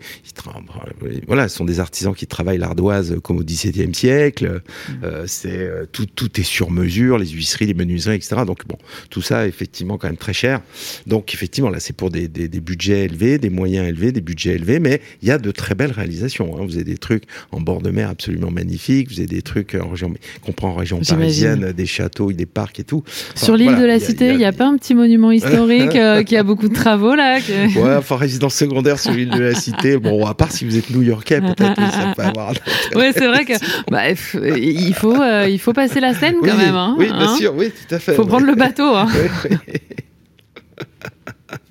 Voilà, 1.26 1.48
ce 1.48 1.56
sont 1.56 1.64
des 1.64 1.80
artisans 1.80 2.14
qui 2.14 2.26
travaillent 2.26 2.58
l'ardoise 2.58 3.16
comme 3.22 3.38
au 3.38 3.44
XVIIe 3.44 3.94
siècle. 3.94 4.62
Mm. 4.88 4.92
Euh, 5.04 5.24
c'est 5.26 5.70
tout, 5.92 6.06
tout 6.06 6.40
est 6.40 6.44
sur 6.44 6.70
mesure, 6.70 7.18
les 7.18 7.28
huisseries, 7.28 7.66
les 7.66 7.74
menuiseries, 7.74 8.16
etc. 8.16 8.42
Donc 8.46 8.66
bon, 8.66 8.76
tout 9.10 9.22
ça 9.22 9.46
effectivement 9.46 9.98
quand 9.98 10.08
même 10.08 10.16
très 10.16 10.32
cher. 10.32 10.60
Donc 11.06 11.34
effectivement 11.34 11.70
là, 11.70 11.80
c'est 11.80 11.94
pour 11.96 12.10
des, 12.10 12.28
des, 12.28 12.48
des 12.48 12.60
budgets 12.60 13.04
élevés, 13.04 13.38
des 13.38 13.50
moyens 13.50 13.86
élevés, 13.88 14.12
des 14.12 14.20
budgets 14.20 14.54
élevés, 14.54 14.80
mais 14.80 15.00
il 15.22 15.28
y 15.28 15.30
a 15.30 15.38
de 15.38 15.50
très 15.50 15.74
belles 15.74 15.92
réalisations. 15.92 16.56
hein. 16.56 16.64
Vous 16.64 16.76
avez 16.76 16.84
des 16.84 16.98
trucs 16.98 17.24
en 17.52 17.60
bord 17.60 17.82
de 17.82 17.90
mer 17.90 18.08
absolument 18.08 18.50
magnifiques. 18.50 19.08
Vous 19.10 19.18
avez 19.18 19.26
des 19.26 19.42
trucs 19.42 19.74
en 19.74 19.88
région, 19.90 20.12
qu'on 20.44 20.52
prend 20.52 20.70
en 20.70 20.74
région 20.74 21.00
parisienne, 21.00 21.72
des 21.72 21.86
châteaux, 21.86 22.32
des 22.32 22.46
parcs 22.46 22.80
et 22.80 22.84
tout. 22.84 23.02
Enfin, 23.06 23.44
Sur 23.46 23.56
l'île 23.56 23.68
voilà, 23.68 23.82
de 23.82 23.86
la 23.86 23.96
il 23.96 24.00
y 24.00 24.04
a- 24.04 24.06
Cité, 24.06 24.24
il 24.26 24.30
a- 24.30 24.32
il 24.34 24.38
n'y 24.38 24.44
a, 24.44 24.52
pas 24.52 24.66
un 24.66 24.76
petit 24.76 24.94
monument 24.94 25.30
historique 25.30 25.94
euh, 25.96 26.22
qui 26.22 26.36
a 26.36 26.42
beaucoup 26.42 26.68
de 26.68 26.74
travaux 26.74 27.14
là 27.14 27.40
que- 27.40 27.78
Ouais, 27.78 27.96
enfin 27.96 28.16
résidence 28.16 28.54
secondaire 28.54 28.98
sur 28.98 29.12
l'île 29.12 29.30
de 29.30 29.40
la 29.40 29.54
Cité. 29.54 29.98
Bon, 29.98 30.24
à 30.26 30.34
part 30.34 30.50
si 30.50 30.64
vous 30.64 30.76
êtes 30.76 30.90
New-Yorkais, 30.90 31.40
peut-être 31.40 31.74
oui, 31.78 31.84
ça 31.90 32.12
peut 32.16 32.22
avoir. 32.22 32.52
Ouais, 32.94 33.12
c'est 33.12 33.26
vrai 33.26 33.44
que 33.44 33.52
bah, 33.90 34.10
il 34.10 34.94
faut 34.94 35.14
il 35.14 35.50
il 35.52 35.58
faut 35.58 35.72
passer 35.72 36.00
la 36.00 36.14
Seine 36.14 36.36
quand 36.42 36.56
même. 36.56 36.74
Hein, 36.74 36.96
oui, 36.98 37.06
bien 37.06 37.18
hein. 37.20 37.36
sûr, 37.36 37.54
oui, 37.54 37.70
tout 37.70 37.94
à 37.94 37.98
fait. 37.98 38.14
Faut 38.14 38.24
prendre 38.24 38.46
le 38.46 38.54
bateau. 38.54 38.94
Hein. 38.96 39.06
Oui. 39.44 39.76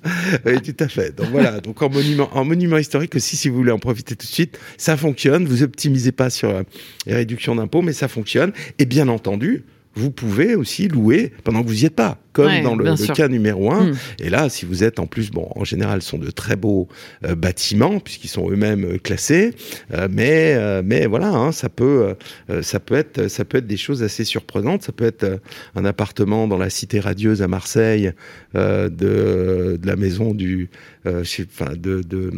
Oui, 0.46 0.60
tout 0.60 0.76
à 0.82 0.88
fait. 0.88 1.14
Donc 1.14 1.28
voilà, 1.28 1.60
donc 1.60 1.82
en 1.82 1.90
monument, 1.90 2.28
en 2.32 2.44
monument 2.44 2.78
historique 2.78 3.14
aussi, 3.14 3.36
si 3.36 3.48
vous 3.48 3.56
voulez 3.56 3.72
en 3.72 3.78
profiter 3.78 4.16
tout 4.16 4.26
de 4.26 4.32
suite, 4.32 4.58
ça 4.76 4.96
fonctionne. 4.96 5.46
Vous 5.46 5.62
optimisez 5.62 6.12
pas 6.12 6.30
sur 6.30 6.50
euh, 6.50 6.62
les 7.06 7.14
réductions 7.14 7.54
d'impôts, 7.54 7.82
mais 7.82 7.92
ça 7.92 8.08
fonctionne. 8.08 8.52
Et 8.78 8.86
bien 8.86 9.08
entendu, 9.08 9.64
vous 9.94 10.10
pouvez 10.10 10.54
aussi 10.54 10.88
louer 10.88 11.32
pendant 11.44 11.62
que 11.62 11.68
vous 11.68 11.82
y 11.82 11.86
êtes 11.86 11.94
pas, 11.94 12.18
comme 12.32 12.46
Ouais, 12.46 12.62
dans 12.62 12.76
le, 12.76 12.94
cas 13.14 13.28
numéro 13.28 13.70
un. 13.72 13.88
Mm. 13.90 13.96
Et 14.20 14.30
là, 14.30 14.48
si 14.48 14.64
vous 14.64 14.84
êtes 14.84 14.98
en 14.98 15.06
plus, 15.06 15.30
bon, 15.30 15.48
en 15.54 15.64
général, 15.64 16.00
ce 16.00 16.08
sont 16.10 16.18
de 16.18 16.30
très 16.30 16.56
beaux 16.56 16.88
euh, 17.26 17.34
bâtiments 17.34 18.00
puisqu'ils 18.00 18.28
sont 18.28 18.50
eux-mêmes 18.50 18.84
euh, 18.84 18.98
classés, 18.98 19.52
Euh, 19.92 20.08
mais 20.10 20.54
euh, 20.56 20.80
mais 20.84 21.06
voilà, 21.06 21.28
hein, 21.28 21.52
ça 21.52 21.68
peut 21.68 22.14
ça 22.62 22.80
peut 22.80 22.94
être 22.94 23.28
ça 23.28 23.44
peut 23.44 23.58
être 23.58 23.66
des 23.66 23.76
choses 23.76 24.02
assez 24.02 24.24
surprenantes. 24.24 24.82
Ça 24.82 24.92
peut 24.92 25.04
être 25.04 25.40
un 25.76 25.84
appartement 25.84 26.48
dans 26.48 26.56
la 26.58 26.70
cité 26.70 26.98
radieuse 27.00 27.42
à 27.42 27.48
Marseille 27.48 28.12
de, 28.54 28.88
de 28.88 29.86
la 29.86 29.96
maison 29.96 30.32
du 30.32 30.70
je 31.04 31.22
sais- 31.24 31.46
enfin 31.52 31.72
de 31.76 32.00
de, 32.02 32.30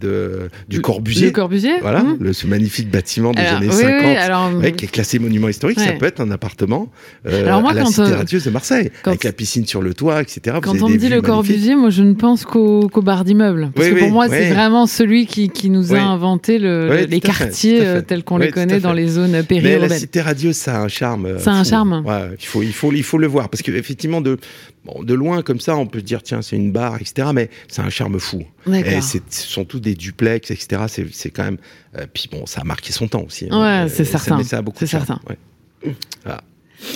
de 0.00 0.48
du 0.68 0.80
Corbusier. 0.82 1.26
Le 1.28 1.32
Corbusier. 1.32 1.80
Voilà, 1.80 2.04
le, 2.20 2.32
ce 2.32 2.46
magnifique 2.46 2.90
bâtiment 2.90 3.32
des 3.32 3.40
Alors, 3.42 3.56
années 3.58 3.68
oui, 3.68 3.74
50. 3.82 4.00
oui, 4.04 4.16
alors, 4.16 4.54
ouais, 4.56 4.72
qui 4.72 4.84
est 4.84 4.88
classé 4.88 5.18
monument 5.18 5.48
historique, 5.48 5.80
ça 5.80 5.92
peut 5.92 6.06
être 6.06 6.20
un 6.20 6.30
appartement 6.30 6.57
euh, 6.66 7.46
Alors 7.46 7.60
moi, 7.60 7.70
à 7.70 7.74
la 7.74 7.82
quand, 7.82 7.88
cité 7.88 8.02
euh, 8.12 8.16
radieuse 8.16 8.44
de 8.44 8.50
Marseille, 8.50 8.90
avec 9.04 9.24
la 9.24 9.32
piscine 9.32 9.66
sur 9.66 9.82
le 9.82 9.94
toit, 9.94 10.20
etc. 10.22 10.56
Quand 10.62 10.80
on 10.82 10.88
me 10.88 10.96
dit 10.96 11.08
le. 11.08 11.20
Corbusier, 11.22 11.74
moi 11.76 11.90
je 11.90 12.02
ne 12.02 12.14
pense 12.14 12.44
qu'au 12.44 12.88
qu'au 12.88 13.02
bar 13.02 13.24
d'immeuble. 13.24 13.70
Parce 13.74 13.88
Oui, 13.88 13.94
que 13.94 13.98
pour 13.98 14.08
oui, 14.08 14.12
moi, 14.12 14.26
oui. 14.28 14.36
c'est 14.38 14.50
vraiment 14.52 14.86
celui 14.86 15.26
qui, 15.26 15.48
qui 15.50 15.68
nous 15.70 15.94
a 15.94 15.98
inventé 16.00 16.58
le, 16.58 17.06
les 17.08 17.20
quartiers 17.20 17.80
fait. 17.80 17.86
euh, 17.86 18.00
tels 18.02 18.24
qu'on 18.24 18.38
les 18.38 18.50
connaît 18.50 18.80
dans 18.80 18.92
les 18.92 19.08
zones 19.08 19.30
Mais 19.32 19.38
la 19.38 19.42
périurbaines. 19.44 19.98
cité 19.98 20.20
radieuse, 20.20 20.56
ça 20.56 20.76
a 20.76 20.80
un 20.82 20.88
charme. 20.88 21.38
Ça 21.38 21.52
a 21.52 21.54
un 21.56 21.64
charme. 21.64 22.02
Ouais, 22.06 22.30
il 22.40 22.46
faut, 22.46 22.62
il 22.62 22.72
faut, 22.72 22.92
il 22.92 23.02
faut 23.02 23.18
le 23.18 23.26
voir 23.26 23.48
parce 23.48 23.62
qu'effectivement, 23.62 24.20
de, 24.20 24.38
bon, 24.84 25.02
de 25.02 25.14
loin 25.14 25.42
comme 25.42 25.60
ça, 25.60 25.76
on 25.76 25.86
peut 25.86 25.98
se 25.98 26.04
dire 26.04 26.22
tiens, 26.22 26.40
c'est 26.42 26.56
une 26.56 26.72
barre, 26.72 26.96
etc. 27.00 27.28
Mais 27.34 27.50
c'est 27.68 27.82
un 27.82 27.90
charme 27.90 28.18
fou. 28.18 28.42
Et 28.72 29.00
ce 29.00 29.18
sont 29.30 29.64
tous 29.64 29.80
des 29.80 29.94
duplex, 29.94 30.50
etc. 30.50 30.82
C'est, 31.12 31.30
quand 31.30 31.44
même. 31.44 31.58
euh, 31.96 32.06
puis 32.12 32.28
bon, 32.30 32.46
ça 32.46 32.60
a 32.60 32.64
marqué 32.64 32.92
son 32.92 33.08
temps 33.08 33.24
aussi. 33.26 33.46
hein. 33.50 33.60
Ouais, 33.60 33.86
Euh, 33.86 33.88
c'est 33.92 34.04
certain. 34.04 34.42
ça 34.44 34.58
a 34.58 34.62
beaucoup 34.62 34.84
de 34.84 34.88
certain. 34.88 35.20
ouais. 35.28 35.92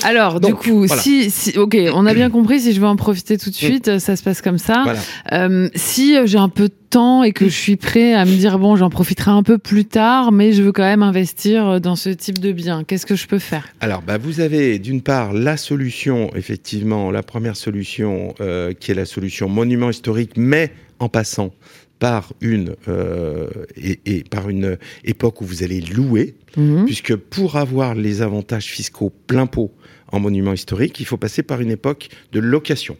Alors, 0.02 0.40
du 0.40 0.54
coup, 0.54 0.86
voilà. 0.86 1.02
si, 1.02 1.30
si, 1.30 1.58
ok, 1.58 1.76
on 1.94 2.06
a 2.06 2.14
bien 2.14 2.30
compris. 2.30 2.60
Si 2.60 2.72
je 2.72 2.80
veux 2.80 2.86
en 2.86 2.96
profiter 2.96 3.38
tout 3.38 3.50
de 3.50 3.54
suite, 3.54 3.88
euh, 3.88 3.98
ça 3.98 4.16
se 4.16 4.22
passe 4.22 4.40
comme 4.40 4.58
ça. 4.58 4.82
Voilà. 4.84 5.00
Euh, 5.32 5.68
si 5.74 6.16
j'ai 6.24 6.38
un 6.38 6.48
peu 6.48 6.68
de 6.68 6.74
temps 6.90 7.22
et 7.22 7.32
que 7.32 7.46
je 7.46 7.54
suis 7.54 7.76
prêt 7.76 8.14
à 8.14 8.24
me 8.24 8.34
dire 8.36 8.58
bon, 8.58 8.76
j'en 8.76 8.90
profiterai 8.90 9.30
un 9.30 9.42
peu 9.42 9.58
plus 9.58 9.84
tard, 9.84 10.30
mais 10.30 10.52
je 10.52 10.62
veux 10.62 10.72
quand 10.72 10.82
même 10.82 11.02
investir 11.02 11.80
dans 11.80 11.96
ce 11.96 12.10
type 12.10 12.38
de 12.38 12.52
bien, 12.52 12.84
qu'est-ce 12.84 13.06
que 13.06 13.16
je 13.16 13.26
peux 13.26 13.38
faire? 13.38 13.68
Alors, 13.80 14.02
bah, 14.02 14.18
vous 14.18 14.40
avez 14.40 14.78
d'une 14.78 15.02
part 15.02 15.32
la 15.32 15.56
solution, 15.56 16.30
effectivement, 16.36 17.10
la 17.10 17.22
première 17.22 17.56
solution 17.56 18.34
euh, 18.40 18.72
qui 18.78 18.90
est 18.90 18.94
la 18.94 19.06
solution 19.06 19.48
monument 19.48 19.90
historique, 19.90 20.32
mais 20.36 20.72
en 20.98 21.08
passant 21.08 21.52
par 22.02 22.32
une 22.40 22.74
euh, 22.88 23.46
et, 23.76 24.00
et 24.06 24.24
par 24.24 24.48
une 24.48 24.76
époque 25.04 25.40
où 25.40 25.44
vous 25.44 25.62
allez 25.62 25.80
louer, 25.80 26.34
Mhm. 26.56 26.84
puisque 26.84 27.14
pour 27.14 27.54
avoir 27.56 27.94
les 27.94 28.20
avantages 28.22 28.66
fiscaux 28.66 29.12
plein 29.28 29.46
pot 29.46 29.70
en 30.08 30.18
monument 30.18 30.52
historique, 30.52 30.98
il 30.98 31.06
faut 31.06 31.16
passer 31.16 31.44
par 31.44 31.60
une 31.60 31.70
époque 31.70 32.08
de 32.32 32.40
location. 32.40 32.96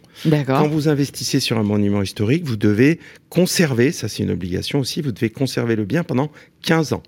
Quand 0.57 0.69
vous 0.69 0.87
investissez 0.87 1.41
sur 1.41 1.57
un 1.59 1.63
monument 1.63 2.01
historique, 2.01 2.45
vous 2.45 2.55
devez 2.55 2.99
conserver, 3.29 3.91
ça 3.91 4.07
c'est 4.07 4.23
une 4.23 4.31
obligation 4.31 4.79
aussi, 4.79 5.01
vous 5.01 5.11
devez 5.11 5.29
conserver 5.29 5.75
le 5.75 5.83
bien 5.83 6.03
pendant 6.03 6.31
15 6.63 6.93
ans. 6.93 7.03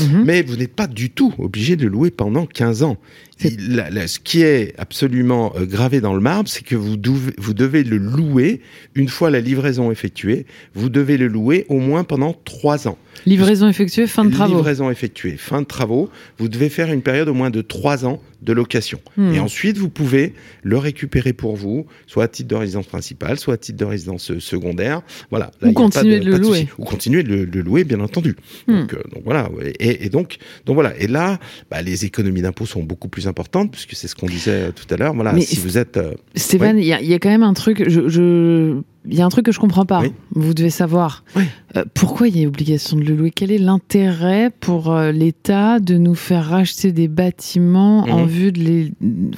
Mhm. 0.00 0.24
Mais 0.24 0.42
vous 0.42 0.56
n'êtes 0.56 0.74
pas 0.74 0.86
du 0.86 1.10
tout 1.10 1.32
obligé 1.38 1.76
de 1.76 1.84
le 1.84 1.88
louer 1.90 2.10
pendant 2.10 2.44
15 2.46 2.82
ans. 2.82 2.96
Il- 3.42 3.82
ce 4.06 4.18
qui 4.18 4.42
est 4.42 4.74
absolument 4.78 5.52
euh, 5.56 5.64
gravé 5.64 6.00
dans 6.00 6.12
le 6.14 6.20
marbre, 6.20 6.48
c'est 6.48 6.64
que 6.64 6.76
vous 6.76 6.96
devez, 6.96 7.32
vous 7.38 7.54
devez 7.54 7.84
le 7.84 7.96
louer 7.96 8.60
une 8.94 9.08
fois 9.08 9.30
la 9.30 9.40
livraison 9.40 9.90
effectuée. 9.90 10.44
Vous 10.74 10.88
devez 10.90 11.16
le 11.16 11.28
louer 11.28 11.64
au 11.68 11.78
moins 11.78 12.04
pendant 12.04 12.34
3 12.44 12.88
ans. 12.88 12.98
Livraison 13.26 13.68
effectuée, 13.68 14.06
fin 14.06 14.24
de 14.24 14.30
travaux. 14.30 14.56
Livraison 14.56 14.90
effectuée, 14.90 15.36
fin 15.38 15.62
de 15.62 15.66
travaux. 15.66 16.10
Vous 16.38 16.48
devez 16.48 16.68
faire 16.68 16.92
une 16.92 17.02
période 17.02 17.28
au 17.28 17.34
moins 17.34 17.50
de 17.50 17.62
3 17.62 18.04
ans 18.04 18.20
de 18.42 18.52
location. 18.52 19.00
Hmm. 19.16 19.34
Et 19.34 19.40
ensuite, 19.40 19.76
vous 19.78 19.88
pouvez 19.90 20.34
le 20.62 20.78
récupérer 20.78 21.32
pour 21.32 21.56
vous, 21.56 21.86
soit 22.06 22.24
à 22.24 22.28
titre 22.28 22.48
de 22.48 22.54
résidence 22.54 22.86
principale, 22.86 23.38
soit 23.38 23.54
à 23.54 23.56
titre 23.58 23.78
de 23.78 23.84
résidence 23.84 24.30
euh, 24.30 24.40
secondaire. 24.40 25.02
Voilà. 25.30 25.50
Ou 25.62 25.72
continuer 25.72 26.20
de 26.20 26.30
le 26.30 26.38
louer. 26.38 26.68
Ou 26.78 26.84
continuer 26.84 27.22
de 27.22 27.28
le, 27.28 27.46
de 27.46 27.58
le 27.58 27.62
louer, 27.62 27.84
bien 27.84 28.00
entendu. 28.00 28.36
Hmm. 28.66 28.80
Donc, 28.80 28.94
euh, 28.94 29.02
donc 29.12 29.22
voilà. 29.24 29.48
Et, 29.78 30.06
et 30.06 30.08
donc, 30.08 30.38
donc 30.66 30.74
voilà. 30.74 30.96
Et 30.98 31.06
là, 31.06 31.38
bah, 31.70 31.82
les 31.82 32.04
économies 32.04 32.42
d'impôts 32.42 32.66
sont 32.66 32.82
beaucoup 32.82 33.08
plus 33.08 33.26
importantes, 33.28 33.70
puisque 33.72 33.94
c'est 33.94 34.08
ce 34.08 34.14
qu'on 34.14 34.26
disait 34.26 34.68
euh, 34.68 34.72
tout 34.72 34.86
à 34.92 34.96
l'heure. 34.96 35.14
Voilà. 35.14 35.32
Mais 35.32 35.42
si 35.42 35.58
vous 35.60 35.76
êtes, 35.78 35.96
euh, 35.96 36.14
Stéphane, 36.34 36.78
il 36.78 36.84
y, 36.84 36.92
a, 36.92 37.00
il 37.00 37.08
y 37.08 37.14
a 37.14 37.18
quand 37.18 37.30
même 37.30 37.42
un 37.42 37.54
truc, 37.54 37.84
je, 37.88 38.08
je- 38.08 38.80
il 39.06 39.14
y 39.14 39.22
a 39.22 39.24
un 39.24 39.30
truc 39.30 39.46
que 39.46 39.52
je 39.52 39.58
comprends 39.58 39.86
pas. 39.86 40.00
Oui. 40.00 40.12
Vous 40.32 40.52
devez 40.52 40.68
savoir. 40.68 41.24
Oui. 41.34 41.44
Euh, 41.76 41.84
pourquoi 41.94 42.26
il 42.28 42.36
y 42.38 42.44
a 42.44 42.48
obligation 42.48 42.96
de 42.96 43.02
le 43.04 43.14
louer? 43.14 43.30
Quel 43.30 43.52
est 43.52 43.58
l'intérêt 43.58 44.50
pour 44.60 44.92
euh, 44.92 45.12
l'État 45.12 45.78
de 45.78 45.96
nous 45.98 46.14
faire 46.16 46.46
racheter 46.46 46.90
des 46.92 47.06
bâtiments 47.06 48.00
en 48.08 48.22
Mhm. 48.22 48.26
vue 48.28 48.52
de 48.52 48.58
les. 48.60 48.92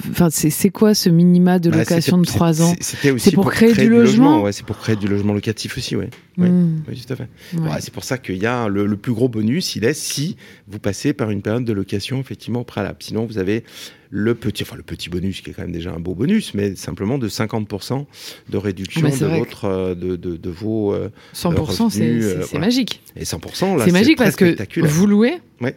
Enfin, 0.09 0.29
c'est 0.31 0.69
quoi 0.69 0.93
ce 0.95 1.09
minima 1.09 1.59
de 1.59 1.69
bah, 1.69 1.77
location 1.77 2.17
de 2.17 2.25
c'était- 2.25 2.37
3 2.37 2.61
ans? 2.61 2.73
c'est- 2.79 2.95
C'était 2.95 3.11
aussi 3.11 3.29
C'est 3.29 3.35
pour 3.35 3.51
créer 3.51 3.73
du 3.73 3.89
logement? 3.89 4.41
Ouais, 4.41 4.51
c'est 4.51 4.65
pour 4.65 4.77
créer 4.77 4.95
du 4.95 5.07
logement 5.07 5.33
locatif 5.33 5.77
aussi, 5.77 5.95
ouais. 5.95 6.09
Oui. 6.37 6.49
Hmm, 6.49 6.81
Oui, 6.87 6.99
tout 7.05 7.13
à 7.13 7.15
fait. 7.15 7.27
ouais. 7.55 7.69
C'est 7.79 7.93
pour 7.93 8.03
ça 8.03 8.17
qu'il 8.17 8.37
y 8.37 8.45
a 8.47 8.67
le, 8.67 8.87
le 8.87 8.97
plus 8.97 9.13
gros 9.13 9.29
bonus, 9.29 9.75
il 9.75 9.83
est 9.85 9.93
si 9.93 10.35
vous 10.67 10.79
passez 10.79 11.13
par 11.13 11.29
une 11.29 11.43
période 11.43 11.65
de 11.65 11.73
location 11.73 12.19
effectivement 12.19 12.61
au 12.61 12.63
préalable. 12.63 12.97
Sinon, 13.01 13.25
vous 13.27 13.37
avez 13.37 13.63
le 14.09 14.35
petit, 14.35 14.61
enfin 14.63 14.75
le 14.75 14.83
petit 14.83 15.09
bonus 15.09 15.41
qui 15.41 15.49
est 15.49 15.53
quand 15.53 15.63
même 15.63 15.71
déjà 15.71 15.91
un 15.91 15.99
beau 15.99 16.13
bonus, 16.13 16.53
mais 16.53 16.75
simplement 16.75 17.17
de 17.17 17.27
50% 17.27 18.05
de 18.49 18.57
réduction 18.57 19.09
de 19.09 19.25
votre, 19.25 19.65
euh, 19.65 19.95
de, 19.95 20.15
de, 20.15 20.37
de 20.37 20.49
vos 20.51 20.93
euh, 20.93 21.09
100%, 21.35 21.89
c'est 21.89 21.99
c'est- 22.23 22.35
euh, 22.37 22.45
voilà. 22.51 22.65
magique. 22.67 23.01
et 23.15 23.25
100%. 23.25 23.75
là, 23.77 23.85
C'est 23.85 23.91
magique 23.91 24.17
parce 24.17 24.35
que 24.35 24.55
vous 24.81 25.05
louez, 25.07 25.33
Ouais. 25.61 25.75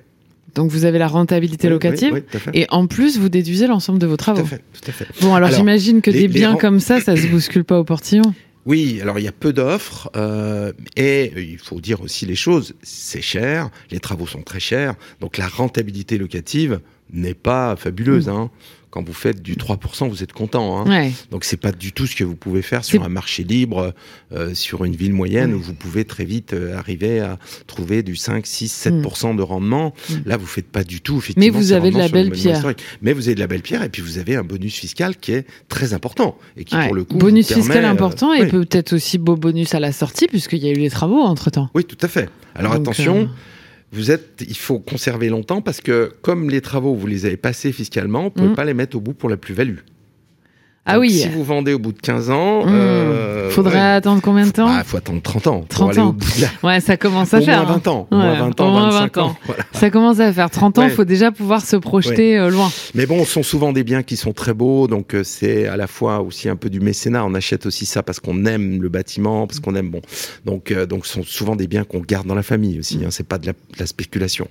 donc 0.55 0.71
vous 0.71 0.85
avez 0.85 0.99
la 0.99 1.09
rentabilité 1.09 1.69
locative, 1.69 2.13
oui, 2.15 2.21
oui, 2.35 2.41
et 2.55 2.67
en 2.71 2.87
plus 2.87 3.19
vous 3.19 3.29
déduisez 3.29 3.67
l'ensemble 3.67 3.99
de 3.99 4.07
vos 4.07 4.13
Tout 4.17 4.25
travaux. 4.25 4.41
à 4.43 4.45
fait, 4.45 4.63
tout 4.73 4.89
à 4.89 4.93
fait. 4.93 5.07
Bon, 5.21 5.35
alors, 5.35 5.49
Alors, 5.49 5.59
j'imagine 5.59 6.01
que 6.03 6.11
les- 6.11 6.21
des 6.23 6.29
biens 6.29 6.57
comme 6.57 6.81
ça, 6.81 7.01
ça 7.01 7.17
se 7.17 7.27
bouscule 7.27 7.65
pas 7.65 7.79
au 7.79 7.85
portillon. 7.85 8.35
Oui, 8.65 8.99
alors 9.01 9.21
il 9.21 9.25
y 9.25 9.29
a 9.29 9.33
peu 9.33 9.53
d'offres 9.53 10.11
euh, 10.17 10.73
et 10.97 11.31
il 11.37 11.59
faut 11.59 11.81
dire 11.81 12.01
aussi 12.01 12.27
les 12.27 12.35
choses. 12.35 12.75
C'est 12.83 13.23
cher, 13.23 13.71
les 13.93 14.01
travaux 14.01 14.27
sont 14.27 14.43
très 14.43 14.59
chers, 14.59 14.95
donc 15.21 15.39
la 15.39 15.47
rentabilité 15.47 16.19
locative 16.19 16.81
n'est 17.13 17.35
pas 17.35 17.77
fabuleuse. 17.77 18.29
Hein. 18.29 18.51
Quand 18.91 19.03
vous 19.03 19.13
faites 19.13 19.43
du 19.43 19.57
3%, 19.57 20.09
vous 20.09 20.23
êtes 20.23 20.33
content. 20.33 20.79
Hein. 20.79 20.89
Ouais. 20.89 21.13
Donc 21.31 21.45
c'est 21.45 21.57
pas 21.57 21.73
du 21.73 21.93
tout 21.93 22.07
ce 22.07 22.17
que 22.17 22.25
vous 22.25 22.37
pouvez 22.37 22.63
faire 22.63 22.85
sur 22.85 23.03
un 23.03 23.09
marché 23.09 23.45
libre, 23.45 23.93
euh, 24.33 24.55
sur 24.55 24.85
une 24.85 24.97
ville 24.97 25.13
moyenne 25.13 25.53
où 25.53 25.61
vous 25.61 25.75
pouvez 25.75 26.05
très 26.05 26.25
vite 26.25 26.53
euh, 26.55 26.79
arriver 26.79 27.21
à 27.21 27.39
trouver 27.67 28.03
du 28.03 28.17
5, 28.17 28.47
6, 28.47 28.89
7% 28.89 29.37
de 29.37 29.43
rendement. 29.43 29.93
Mm. 30.09 30.15
Là, 30.27 30.37
vous 30.37 30.47
faites 30.47 30.69
pas 30.69 30.85
du 30.85 31.01
tout. 31.01 31.19
Effectivement, 31.19 31.45
Mais 31.45 31.51
vous 31.51 31.73
avez 31.73 31.91
de 31.91 31.99
la 31.99 32.09
belle 32.09 32.31
pierre. 32.31 32.75
Mais 33.03 33.13
vous 33.13 33.29
avez 33.29 33.35
de 33.35 33.41
la 33.41 33.47
belle 33.47 33.63
pierre 33.63 33.83
et 33.83 33.89
puis 33.89 34.03
vous 34.03 34.19
avez 34.19 34.37
un 34.37 34.45
bonus 34.45 34.77
fiscal 34.77 35.17
qui 35.17 35.33
est 35.33 35.47
très 35.69 35.93
important 35.93 36.39
et 36.57 36.65
qui 36.65 36.77
Ouais. 36.77 36.87
pour 36.87 36.95
le 36.95 37.05
coup 37.05 37.17
bonus 37.17 37.49
permet, 37.49 37.63
fiscal 37.63 37.85
euh, 37.85 37.89
important 37.91 38.35
et 38.35 38.43
oui. 38.43 38.49
peut-être 38.49 38.93
aussi 38.93 39.19
beau 39.19 39.37
bonus 39.37 39.75
à 39.75 39.81
la 39.81 39.93
sortie 39.93 40.27
puisqu'il 40.27 40.63
y 40.63 40.69
a 40.69 40.71
eu 40.71 40.77
les 40.77 40.91
travaux 40.91 41.21
entre 41.21 41.51
temps. 41.51 41.71
Oui, 41.75 41.85
tout 41.85 41.99
à 42.03 42.09
fait. 42.09 42.29
Alors 42.55 42.73
attention, 42.73 43.29
vous 43.93 44.11
êtes, 44.11 44.45
il 44.47 44.57
faut 44.57 44.79
conserver 44.79 45.29
longtemps 45.29 45.61
parce 45.63 45.81
que 45.81 46.13
comme 46.23 46.51
les 46.51 46.61
travaux, 46.61 46.95
vous 46.95 47.07
les 47.07 47.25
avez 47.27 47.37
passés 47.37 47.73
fiscalement, 47.73 48.25
vous 48.25 48.31
pouvez 48.31 48.49
Mm. 48.49 48.55
pas 48.55 48.65
les 48.65 48.75
mettre 48.75 48.97
au 48.97 49.01
bout 49.01 49.15
pour 49.15 49.29
la 49.29 49.37
plus-value. 49.37 49.79
Ah 50.89 50.95
Donc, 50.95 51.01
oui. 51.03 51.11
Si 51.11 51.29
vous 51.29 51.43
vendez 51.45 51.73
au 51.75 51.79
bout 51.81 51.93
de 51.93 51.99
15 52.01 52.31
ans, 52.31 52.65
Mmh. 52.65 52.69
euh, 52.71 53.51
ouais, 53.57 53.77
attendre 53.77 54.21
combien 54.23 54.47
de 54.47 54.51
temps 54.53 54.67
bah, 54.69 54.85
faut 54.85 54.97
attendre 54.97 55.21
30 55.21 55.47
ans 55.49 55.65
30 55.69 55.81
pour 55.81 55.91
aller 55.91 55.99
ans. 56.01 56.09
au 56.09 56.13
bout 56.13 56.25
de 56.37 56.43
la... 56.43 56.49
Ouais, 56.69 56.81
ça 56.81 56.97
commence 56.97 57.35
à 57.35 57.39
au 57.39 57.43
faire. 57.43 57.63
moins 57.65 57.71
hein. 57.75 57.81
20 57.85 57.89
ans, 57.89 58.09
au 58.11 58.15
moins 58.17 58.35
20 58.35 58.61
au 58.61 58.65
ans, 58.65 58.71
moins 58.71 58.91
25 58.91 59.17
20 59.17 59.23
ans. 59.23 59.27
ans. 59.31 59.37
Voilà. 59.47 59.63
Ça 59.73 59.91
commence 59.91 60.21
à 60.21 60.33
faire 60.33 60.49
30 60.51 60.79
ans, 60.79 60.83
il 60.83 60.89
Ouais. 60.89 60.91
faut 60.91 61.05
déjà 61.05 61.33
pouvoir 61.33 61.65
se 61.65 61.77
projeter 61.77 62.39
euh, 62.39 62.51
loin. 62.51 62.71
Mais 62.95 63.07
bon, 63.07 63.25
ce 63.25 63.33
sont 63.33 63.43
souvent 63.43 63.73
des 63.73 63.83
biens 63.85 64.03
qui 64.05 64.17
sont 64.17 64.33
très 64.33 64.55
beaux, 64.55 64.87
donc 64.87 65.15
euh, 65.15 65.25
c'est 65.25 65.67
à 65.67 65.77
la 65.77 65.87
fois 65.89 66.21
aussi 66.21 66.49
un 66.49 66.57
peu 66.57 66.71
du 66.71 66.79
mécénat. 66.81 67.25
On 67.25 67.35
achète 67.35 67.67
aussi 67.67 67.85
ça 67.87 68.03
parce 68.05 68.21
qu'on 68.21 68.45
aime 68.47 68.81
le 68.81 68.89
bâtiment, 68.89 69.47
parce 69.47 69.59
qu'on 69.61 69.75
aime 69.75 69.91
bon. 69.91 70.03
Donc, 70.45 70.71
euh, 70.71 70.87
donc, 70.87 71.05
ce 71.07 71.15
sont 71.15 71.23
souvent 71.25 71.57
des 71.57 71.67
biens 71.67 71.85
qu'on 71.85 72.01
garde 72.01 72.27
dans 72.29 72.35
la 72.37 72.43
famille 72.45 72.79
aussi. 72.79 73.01
Hein, 73.05 73.09
c'est 73.11 73.27
pas 73.27 73.39
de 73.39 73.47
la, 73.47 73.53
de 73.53 73.59
la 73.81 73.87
spéculation. 73.87 74.47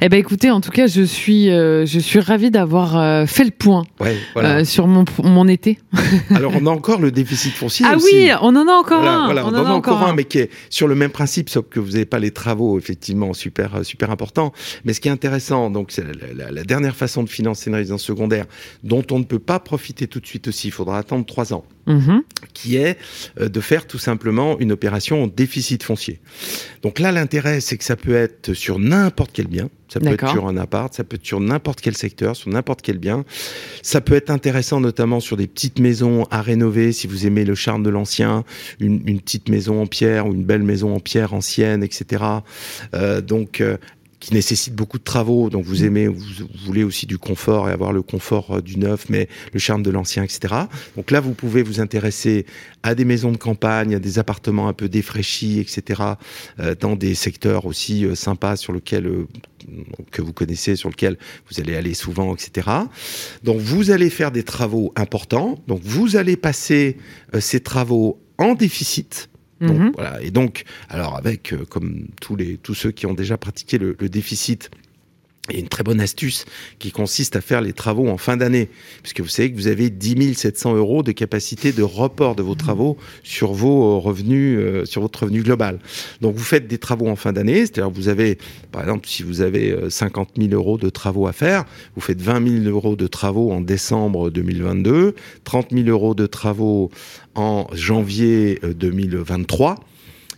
Eh 0.00 0.08
ben 0.08 0.18
écoutez, 0.18 0.50
en 0.50 0.60
tout 0.60 0.70
cas, 0.70 0.86
je 0.86 1.02
suis, 1.02 1.50
euh, 1.50 1.86
je 1.86 1.98
suis 2.00 2.18
ravie 2.18 2.50
d'avoir 2.50 2.96
euh, 2.96 3.26
fait 3.26 3.44
le 3.44 3.50
point 3.50 3.84
Ouais, 4.00 4.16
voilà. 4.32 4.56
euh, 4.58 4.64
sur 4.64 4.86
mon, 4.88 5.04
mon 5.22 5.46
été. 5.46 5.78
Alors, 6.34 6.52
on 6.60 6.66
a 6.66 6.70
encore 6.70 7.00
le 7.00 7.12
déficit 7.12 7.52
foncier. 7.52 7.86
Ah 7.88 7.94
aussi. 7.96 8.06
oui, 8.12 8.30
on 8.40 8.56
en 8.56 8.66
a 8.66 8.72
encore 8.72 9.00
Voilà, 9.02 9.16
un. 9.18 9.24
voilà, 9.26 9.46
on 9.46 9.50
on, 9.54 9.58
en 9.58 9.66
a 9.66 9.70
encore 9.72 10.02
un, 10.02 10.14
mais 10.14 10.24
qui 10.24 10.38
est 10.38 10.50
sur 10.70 10.88
le 10.88 10.94
même 10.94 11.10
principe, 11.10 11.50
sauf 11.50 11.66
que 11.68 11.78
vous 11.78 11.92
n'avez 11.92 12.06
pas 12.06 12.18
les 12.18 12.30
travaux, 12.32 12.78
effectivement, 12.78 13.32
super, 13.32 13.76
euh, 13.76 13.82
super 13.84 14.10
importants. 14.10 14.52
Mais 14.84 14.92
ce 14.92 15.00
qui 15.00 15.08
est 15.08 15.12
intéressant, 15.12 15.70
donc, 15.70 15.92
c'est 15.92 16.04
la, 16.04 16.32
la- 16.46 16.50
la 16.50 16.62
dernière 16.64 16.96
façon 16.96 17.22
de 17.22 17.28
financer 17.28 17.70
une 17.70 17.76
résidence 17.76 18.02
secondaire, 18.02 18.46
dont 18.82 19.04
on 19.12 19.18
ne 19.18 19.24
peut 19.24 19.38
pas 19.38 19.60
profiter 19.60 20.08
tout 20.08 20.20
de 20.20 20.26
suite 20.26 20.48
aussi, 20.48 20.68
il 20.68 20.72
faudra 20.72 20.98
attendre 20.98 21.24
trois 21.26 21.52
ans, 21.52 21.64
Mhm. 21.86 22.22
qui 22.54 22.76
est 22.76 22.98
euh, 23.40 23.48
de 23.48 23.60
faire 23.60 23.86
tout 23.86 23.98
simplement 23.98 24.58
une 24.58 24.72
opération 24.72 25.24
en 25.24 25.26
déficit 25.26 25.82
foncier. 25.82 26.20
Donc 26.82 26.98
là, 26.98 27.12
l'intérêt, 27.12 27.60
c'est 27.60 27.76
que 27.76 27.84
ça 27.84 27.96
peut 27.96 28.14
être 28.14 28.54
sur 28.54 28.78
n'importe 28.78 29.30
quel 29.32 29.46
bien. 29.48 29.68
Ça 29.88 30.00
peut 30.00 30.08
être 30.08 30.30
sur 30.30 30.48
un 30.48 30.56
appart, 30.56 30.92
ça 30.92 31.04
peut 31.04 31.16
être 31.16 31.26
sur 31.26 31.40
n'importe 31.40 31.80
quel 31.80 31.96
secteur, 31.96 32.34
sur 32.34 32.50
n'importe 32.50 32.82
quel 32.82 32.98
bien. 32.98 33.24
Ça 33.82 34.00
peut 34.00 34.14
être 34.14 34.30
intéressant 34.30 34.80
notamment 34.80 35.20
sur 35.20 35.36
des 35.36 35.46
petites 35.46 35.78
maisons 35.78 36.24
à 36.30 36.42
rénover, 36.42 36.92
si 36.92 37.06
vous 37.06 37.26
aimez 37.26 37.44
le 37.44 37.54
charme 37.54 37.82
de 37.82 37.90
l'ancien, 37.90 38.44
une, 38.80 39.02
une 39.06 39.20
petite 39.20 39.48
maison 39.48 39.80
en 39.80 39.86
pierre 39.86 40.26
ou 40.26 40.32
une 40.32 40.44
belle 40.44 40.62
maison 40.62 40.94
en 40.96 41.00
pierre 41.00 41.32
ancienne, 41.32 41.84
etc. 41.84 42.24
Euh, 42.94 43.20
donc, 43.20 43.60
euh, 43.60 43.76
qui 44.20 44.34
nécessite 44.34 44.74
beaucoup 44.74 44.98
de 44.98 45.04
travaux. 45.04 45.50
Donc, 45.50 45.64
vous 45.64 45.84
aimez, 45.84 46.08
vous, 46.08 46.18
vous 46.18 46.64
voulez 46.66 46.84
aussi 46.84 47.06
du 47.06 47.18
confort 47.18 47.68
et 47.68 47.72
avoir 47.72 47.92
le 47.92 48.02
confort 48.02 48.56
euh, 48.56 48.60
du 48.60 48.78
neuf, 48.78 49.06
mais 49.08 49.28
le 49.52 49.58
charme 49.58 49.82
de 49.82 49.90
l'ancien, 49.90 50.22
etc. 50.22 50.54
Donc 50.96 51.10
là, 51.10 51.20
vous 51.20 51.34
pouvez 51.34 51.62
vous 51.62 51.80
intéresser 51.80 52.46
à 52.84 52.94
des 52.94 53.04
maisons 53.04 53.32
de 53.32 53.36
campagne, 53.38 53.94
à 53.94 53.98
des 53.98 54.18
appartements 54.18 54.68
un 54.68 54.74
peu 54.74 54.88
défraîchis, 54.88 55.58
etc. 55.58 56.02
euh, 56.60 56.74
dans 56.78 56.96
des 56.96 57.14
secteurs 57.14 57.64
aussi 57.64 58.04
euh, 58.04 58.14
sympas 58.14 58.56
sur 58.56 58.72
lesquels 58.72 59.06
euh, 59.06 59.26
que 60.10 60.20
vous 60.20 60.34
connaissez, 60.34 60.76
sur 60.76 60.90
lequel 60.90 61.16
vous 61.50 61.60
allez 61.60 61.74
aller 61.74 61.94
souvent, 61.94 62.34
etc. 62.34 62.68
Donc 63.42 63.58
vous 63.58 63.90
allez 63.90 64.10
faire 64.10 64.30
des 64.30 64.42
travaux 64.42 64.92
importants. 64.96 65.58
Donc 65.66 65.80
vous 65.82 66.16
allez 66.16 66.36
passer 66.36 66.98
ces 67.40 67.60
travaux 67.60 68.20
en 68.36 68.54
déficit. 68.54 69.30
Donc, 69.66 69.78
Mhm. 69.78 69.92
voilà. 69.94 70.20
Et 70.22 70.30
donc, 70.30 70.64
alors 70.88 71.16
avec 71.16 71.52
euh, 71.52 71.64
comme 71.68 72.06
tous 72.20 72.36
les 72.36 72.56
tous 72.58 72.74
ceux 72.74 72.90
qui 72.90 73.06
ont 73.06 73.14
déjà 73.14 73.36
pratiqué 73.38 73.78
le, 73.78 73.96
le 73.98 74.08
déficit. 74.08 74.70
Il 75.50 75.56
y 75.56 75.58
a 75.58 75.60
une 75.60 75.68
très 75.68 75.84
bonne 75.84 76.00
astuce 76.00 76.46
qui 76.78 76.90
consiste 76.90 77.36
à 77.36 77.42
faire 77.42 77.60
les 77.60 77.74
travaux 77.74 78.08
en 78.08 78.16
fin 78.16 78.38
d'année, 78.38 78.70
puisque 79.02 79.20
vous 79.20 79.28
savez 79.28 79.52
que 79.52 79.56
vous 79.56 79.66
avez 79.66 79.90
10 79.90 80.32
700 80.32 80.74
euros 80.74 81.02
de 81.02 81.12
capacité 81.12 81.72
de 81.72 81.82
report 81.82 82.34
de 82.34 82.42
vos 82.42 82.54
travaux 82.54 82.96
sur 83.22 83.52
vos 83.52 83.96
euh, 83.96 83.98
revenus, 83.98 84.58
euh, 84.58 84.86
sur 84.86 85.02
votre 85.02 85.24
revenu 85.24 85.42
global. 85.42 85.80
Donc 86.22 86.34
vous 86.34 86.42
faites 86.42 86.66
des 86.66 86.78
travaux 86.78 87.08
en 87.08 87.16
fin 87.16 87.34
d'année, 87.34 87.66
c'est-à-dire 87.66 87.90
vous 87.90 88.08
avez, 88.08 88.38
par 88.72 88.80
exemple, 88.80 89.06
si 89.06 89.22
vous 89.22 89.42
avez 89.42 89.72
euh, 89.72 89.90
50 89.90 90.30
000 90.38 90.54
euros 90.54 90.78
de 90.78 90.88
travaux 90.88 91.26
à 91.26 91.34
faire, 91.34 91.66
vous 91.94 92.00
faites 92.00 92.22
20 92.22 92.62
000 92.62 92.74
euros 92.74 92.96
de 92.96 93.06
travaux 93.06 93.52
en 93.52 93.60
décembre 93.60 94.30
2022, 94.30 95.14
30 95.44 95.72
000 95.72 95.88
euros 95.88 96.14
de 96.14 96.24
travaux 96.24 96.90
en 97.34 97.66
janvier 97.74 98.60
euh, 98.64 98.72
2023. 98.72 99.76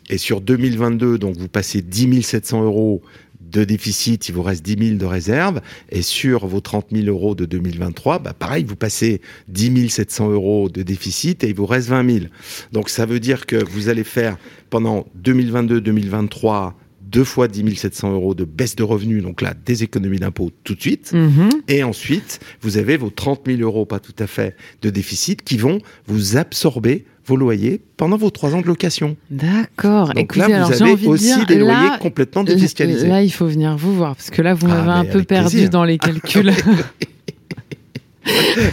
Et 0.08 0.18
sur 0.18 0.40
2022, 0.40 1.18
donc 1.18 1.36
vous 1.36 1.48
passez 1.48 1.82
10 1.82 2.22
700 2.22 2.64
euros 2.64 3.02
de 3.50 3.64
déficit, 3.64 4.28
il 4.28 4.34
vous 4.34 4.42
reste 4.42 4.64
10 4.64 4.88
000 4.88 4.98
de 4.98 5.04
réserve. 5.04 5.60
Et 5.90 6.02
sur 6.02 6.46
vos 6.46 6.60
30 6.60 6.86
000 6.92 7.06
euros 7.06 7.34
de 7.34 7.44
2023, 7.44 8.18
bah 8.18 8.32
pareil, 8.32 8.64
vous 8.64 8.76
passez 8.76 9.20
10 9.48 9.88
700 9.88 10.30
euros 10.30 10.68
de 10.68 10.82
déficit 10.82 11.44
et 11.44 11.48
il 11.48 11.54
vous 11.54 11.66
reste 11.66 11.88
20 11.88 12.10
000. 12.10 12.26
Donc 12.72 12.88
ça 12.88 13.06
veut 13.06 13.20
dire 13.20 13.46
que 13.46 13.56
vous 13.56 13.88
allez 13.88 14.04
faire 14.04 14.36
pendant 14.70 15.06
2022-2023 15.22 16.72
deux 17.06 17.24
fois 17.24 17.48
10 17.48 17.76
700 17.76 18.12
euros 18.12 18.34
de 18.34 18.44
baisse 18.44 18.76
de 18.76 18.82
revenus, 18.82 19.22
donc 19.22 19.40
là, 19.40 19.54
des 19.64 19.82
économies 19.82 20.18
d'impôts 20.18 20.50
tout 20.64 20.74
de 20.74 20.80
suite. 20.80 21.12
Mhm. 21.12 21.48
Et 21.68 21.82
ensuite, 21.82 22.40
vous 22.60 22.78
avez 22.78 22.96
vos 22.96 23.10
30 23.10 23.42
000 23.46 23.60
euros, 23.60 23.86
pas 23.86 24.00
tout 24.00 24.14
à 24.18 24.26
fait, 24.26 24.56
de 24.82 24.90
déficit 24.90 25.42
qui 25.42 25.56
vont 25.56 25.78
vous 26.06 26.36
absorber 26.36 27.04
vos 27.26 27.36
loyers 27.36 27.80
pendant 27.96 28.16
vos 28.16 28.30
trois 28.30 28.54
ans 28.54 28.60
de 28.60 28.66
location. 28.66 29.16
D'accord. 29.30 30.08
Donc 30.08 30.18
Écoutez, 30.18 30.40
là, 30.48 30.64
vous 30.64 30.72
avez 30.82 30.92
envie 30.92 31.04
de 31.06 31.10
aussi 31.10 31.24
dire, 31.24 31.46
des 31.46 31.56
loyers 31.58 31.72
là, 31.90 31.98
complètement 32.00 32.42
Là, 32.42 32.54
défiscalisés. 32.54 33.08
là, 33.08 33.22
il 33.22 33.30
faut 33.30 33.46
venir 33.46 33.76
vous 33.76 33.94
voir 33.94 34.14
parce 34.16 34.30
que 34.30 34.42
là, 34.42 34.54
vous 34.54 34.66
Ah, 34.70 34.82
m'avez 34.82 35.08
un 35.08 35.12
peu 35.12 35.22
perdu 35.24 35.50
plaisir. 35.50 35.70
dans 35.70 35.84
les 35.84 35.98
calculs. 35.98 36.52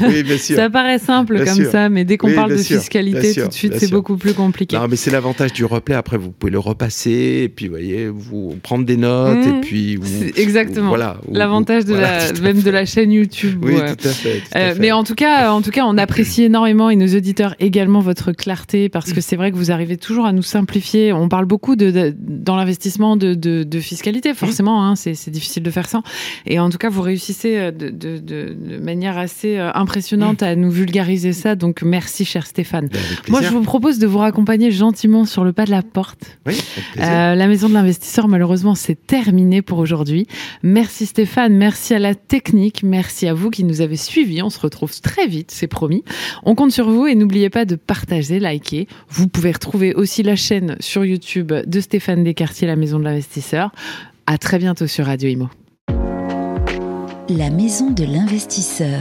oui, 0.07 0.23
bien 0.23 0.37
sûr. 0.37 0.55
Ça 0.55 0.69
paraît 0.69 0.99
simple 0.99 1.35
Bien 1.35 1.45
comme 1.45 1.55
sûr. 1.55 1.71
ça, 1.71 1.89
mais 1.89 2.05
dès 2.05 2.17
qu'on 2.17 2.27
Oui, 2.27 2.35
parle 2.35 2.51
de 2.51 2.57
sûr, 2.57 2.77
fiscalité, 2.79 3.33
bien 3.33 3.43
tout 3.43 3.49
de 3.49 3.53
suite, 3.53 3.73
c'est 3.77 3.91
beaucoup 3.91 4.17
plus 4.17 4.33
compliqué. 4.33 4.75
Non, 4.77 4.87
mais 4.89 4.95
c'est 4.95 5.11
l'avantage 5.11 5.53
du 5.53 5.65
replay. 5.65 5.95
Après, 5.95 6.17
vous 6.17 6.31
pouvez 6.31 6.51
le 6.51 6.59
repasser 6.59 7.41
et 7.43 7.49
puis, 7.49 7.65
vous 7.67 7.71
voyez, 7.73 8.07
vous 8.09 8.57
prendre 8.63 8.85
des 8.85 8.97
notes 8.97 9.37
Mmh. 9.45 9.57
et 9.57 9.61
puis. 9.61 9.95
vous- 9.95 10.23
exactement. 10.35 10.89
Voilà. 10.89 11.17
vous- 11.27 11.33
L'avantage 11.35 11.85
de 11.85 11.93
voilà, 11.93 12.17
la, 12.19 12.29
tout 12.31 12.39
à 12.39 12.41
même 12.43 12.61
de 12.61 12.69
la 12.69 12.85
chaîne 12.85 13.11
YouTube. 13.11 13.63
Oui, 13.63 13.73
ouais. 13.75 13.95
tout 13.95 14.07
à 14.07 14.11
fait. 14.11 14.39
tout 14.39 14.45
à 14.53 14.57
Euh, 14.59 14.73
fait. 14.73 14.79
mais 14.79 14.91
en 14.91 15.03
tout 15.03 15.15
cas, 15.15 15.51
en 15.51 15.61
tout 15.61 15.71
cas, 15.71 15.83
on 15.85 15.97
apprécie 15.97 16.43
énormément 16.43 16.89
et 16.89 16.95
nos 16.95 17.07
auditeurs 17.15 17.55
également 17.59 17.99
votre 17.99 18.31
clarté 18.31 18.89
parce 18.89 19.13
que 19.13 19.21
c'est 19.21 19.35
vrai 19.35 19.51
que 19.51 19.55
vous 19.57 19.71
arrivez 19.71 19.97
toujours 19.97 20.25
à 20.25 20.31
nous 20.33 20.41
simplifier. 20.43 21.13
On 21.13 21.29
parle 21.29 21.45
beaucoup 21.45 21.75
de, 21.75 21.91
de- 21.91 22.13
dans 22.19 22.55
l'investissement 22.55 23.15
de, 23.17 23.33
de, 23.33 23.63
de 23.63 23.79
fiscalité, 23.79 24.33
forcément, 24.33 24.85
hein, 24.85 24.95
c'est 24.95 25.29
difficile 25.29 25.63
de 25.63 25.71
faire 25.71 25.87
ça. 25.89 26.01
Et 26.45 26.59
en 26.59 26.69
tout 26.69 26.77
cas, 26.77 26.89
vous 26.89 27.01
réussissez 27.01 27.57
euh, 27.57 27.71
de 27.71 28.77
manière 28.79 29.17
assez 29.17 29.42
euh, 29.45 29.71
impressionnante 29.73 30.43
à 30.43 30.55
nous 30.55 30.69
vulgariser 30.69 31.33
ça. 31.33 31.55
Donc, 31.55 31.81
merci, 31.81 32.25
cher 32.25 32.45
Stéphane. 32.45 32.87
Ben, 32.87 32.99
Moi, 33.29 33.41
je 33.41 33.49
vous 33.49 33.61
propose 33.61 33.99
de 33.99 34.07
vous 34.07 34.17
raccompagner 34.17 34.71
gentiment 34.71 35.25
sur 35.25 35.43
le 35.43 35.53
pas 35.53 35.65
de 35.65 35.71
la 35.71 35.81
porte. 35.81 36.37
Oui. 36.45 36.55
Euh, 36.99 37.35
la 37.35 37.47
maison 37.47 37.69
de 37.69 37.73
l'investisseur, 37.73 38.27
malheureusement, 38.27 38.75
c'est 38.75 38.95
terminé 39.07 39.61
pour 39.61 39.79
aujourd'hui. 39.79 40.27
Merci 40.61 41.05
Stéphane, 41.05 41.55
merci 41.55 41.93
à 41.93 41.99
la 41.99 42.15
technique, 42.15 42.83
merci 42.83 43.27
à 43.27 43.33
vous 43.33 43.49
qui 43.49 43.63
nous 43.63 43.81
avez 43.81 43.97
suivis. 43.97 44.41
On 44.41 44.49
se 44.49 44.59
retrouve 44.59 44.99
très 45.01 45.27
vite, 45.27 45.51
c'est 45.51 45.67
promis. 45.67 46.03
On 46.43 46.55
compte 46.55 46.71
sur 46.71 46.89
vous 46.89 47.07
et 47.07 47.15
n'oubliez 47.15 47.49
pas 47.49 47.65
de 47.65 47.75
partager, 47.75 48.39
liker. 48.39 48.87
Vous 49.09 49.27
pouvez 49.27 49.51
retrouver 49.51 49.93
aussi 49.93 50.23
la 50.23 50.35
chaîne 50.35 50.75
sur 50.79 51.05
YouTube 51.05 51.51
de 51.51 51.79
Stéphane 51.79 52.23
Descartier, 52.23 52.67
la 52.67 52.75
maison 52.75 52.99
de 52.99 53.03
l'investisseur. 53.03 53.71
À 54.25 54.37
très 54.37 54.57
bientôt 54.57 54.87
sur 54.87 55.05
Radio 55.05 55.29
Imo. 55.29 55.49
La 57.29 57.49
maison 57.49 57.89
de 57.89 58.03
l'investisseur, 58.03 58.99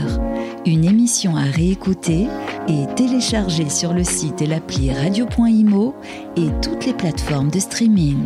une 0.65 0.85
émission 0.85 1.35
à 1.35 1.41
réécouter 1.41 2.27
et 2.69 2.85
télécharger 2.95 3.69
sur 3.69 3.93
le 3.93 4.05
site 4.05 4.41
et 4.41 4.47
l'appli 4.47 4.93
radio.imo 4.93 5.93
et 6.37 6.47
toutes 6.61 6.85
les 6.85 6.93
plateformes 6.93 7.49
de 7.49 7.59
streaming. 7.59 8.19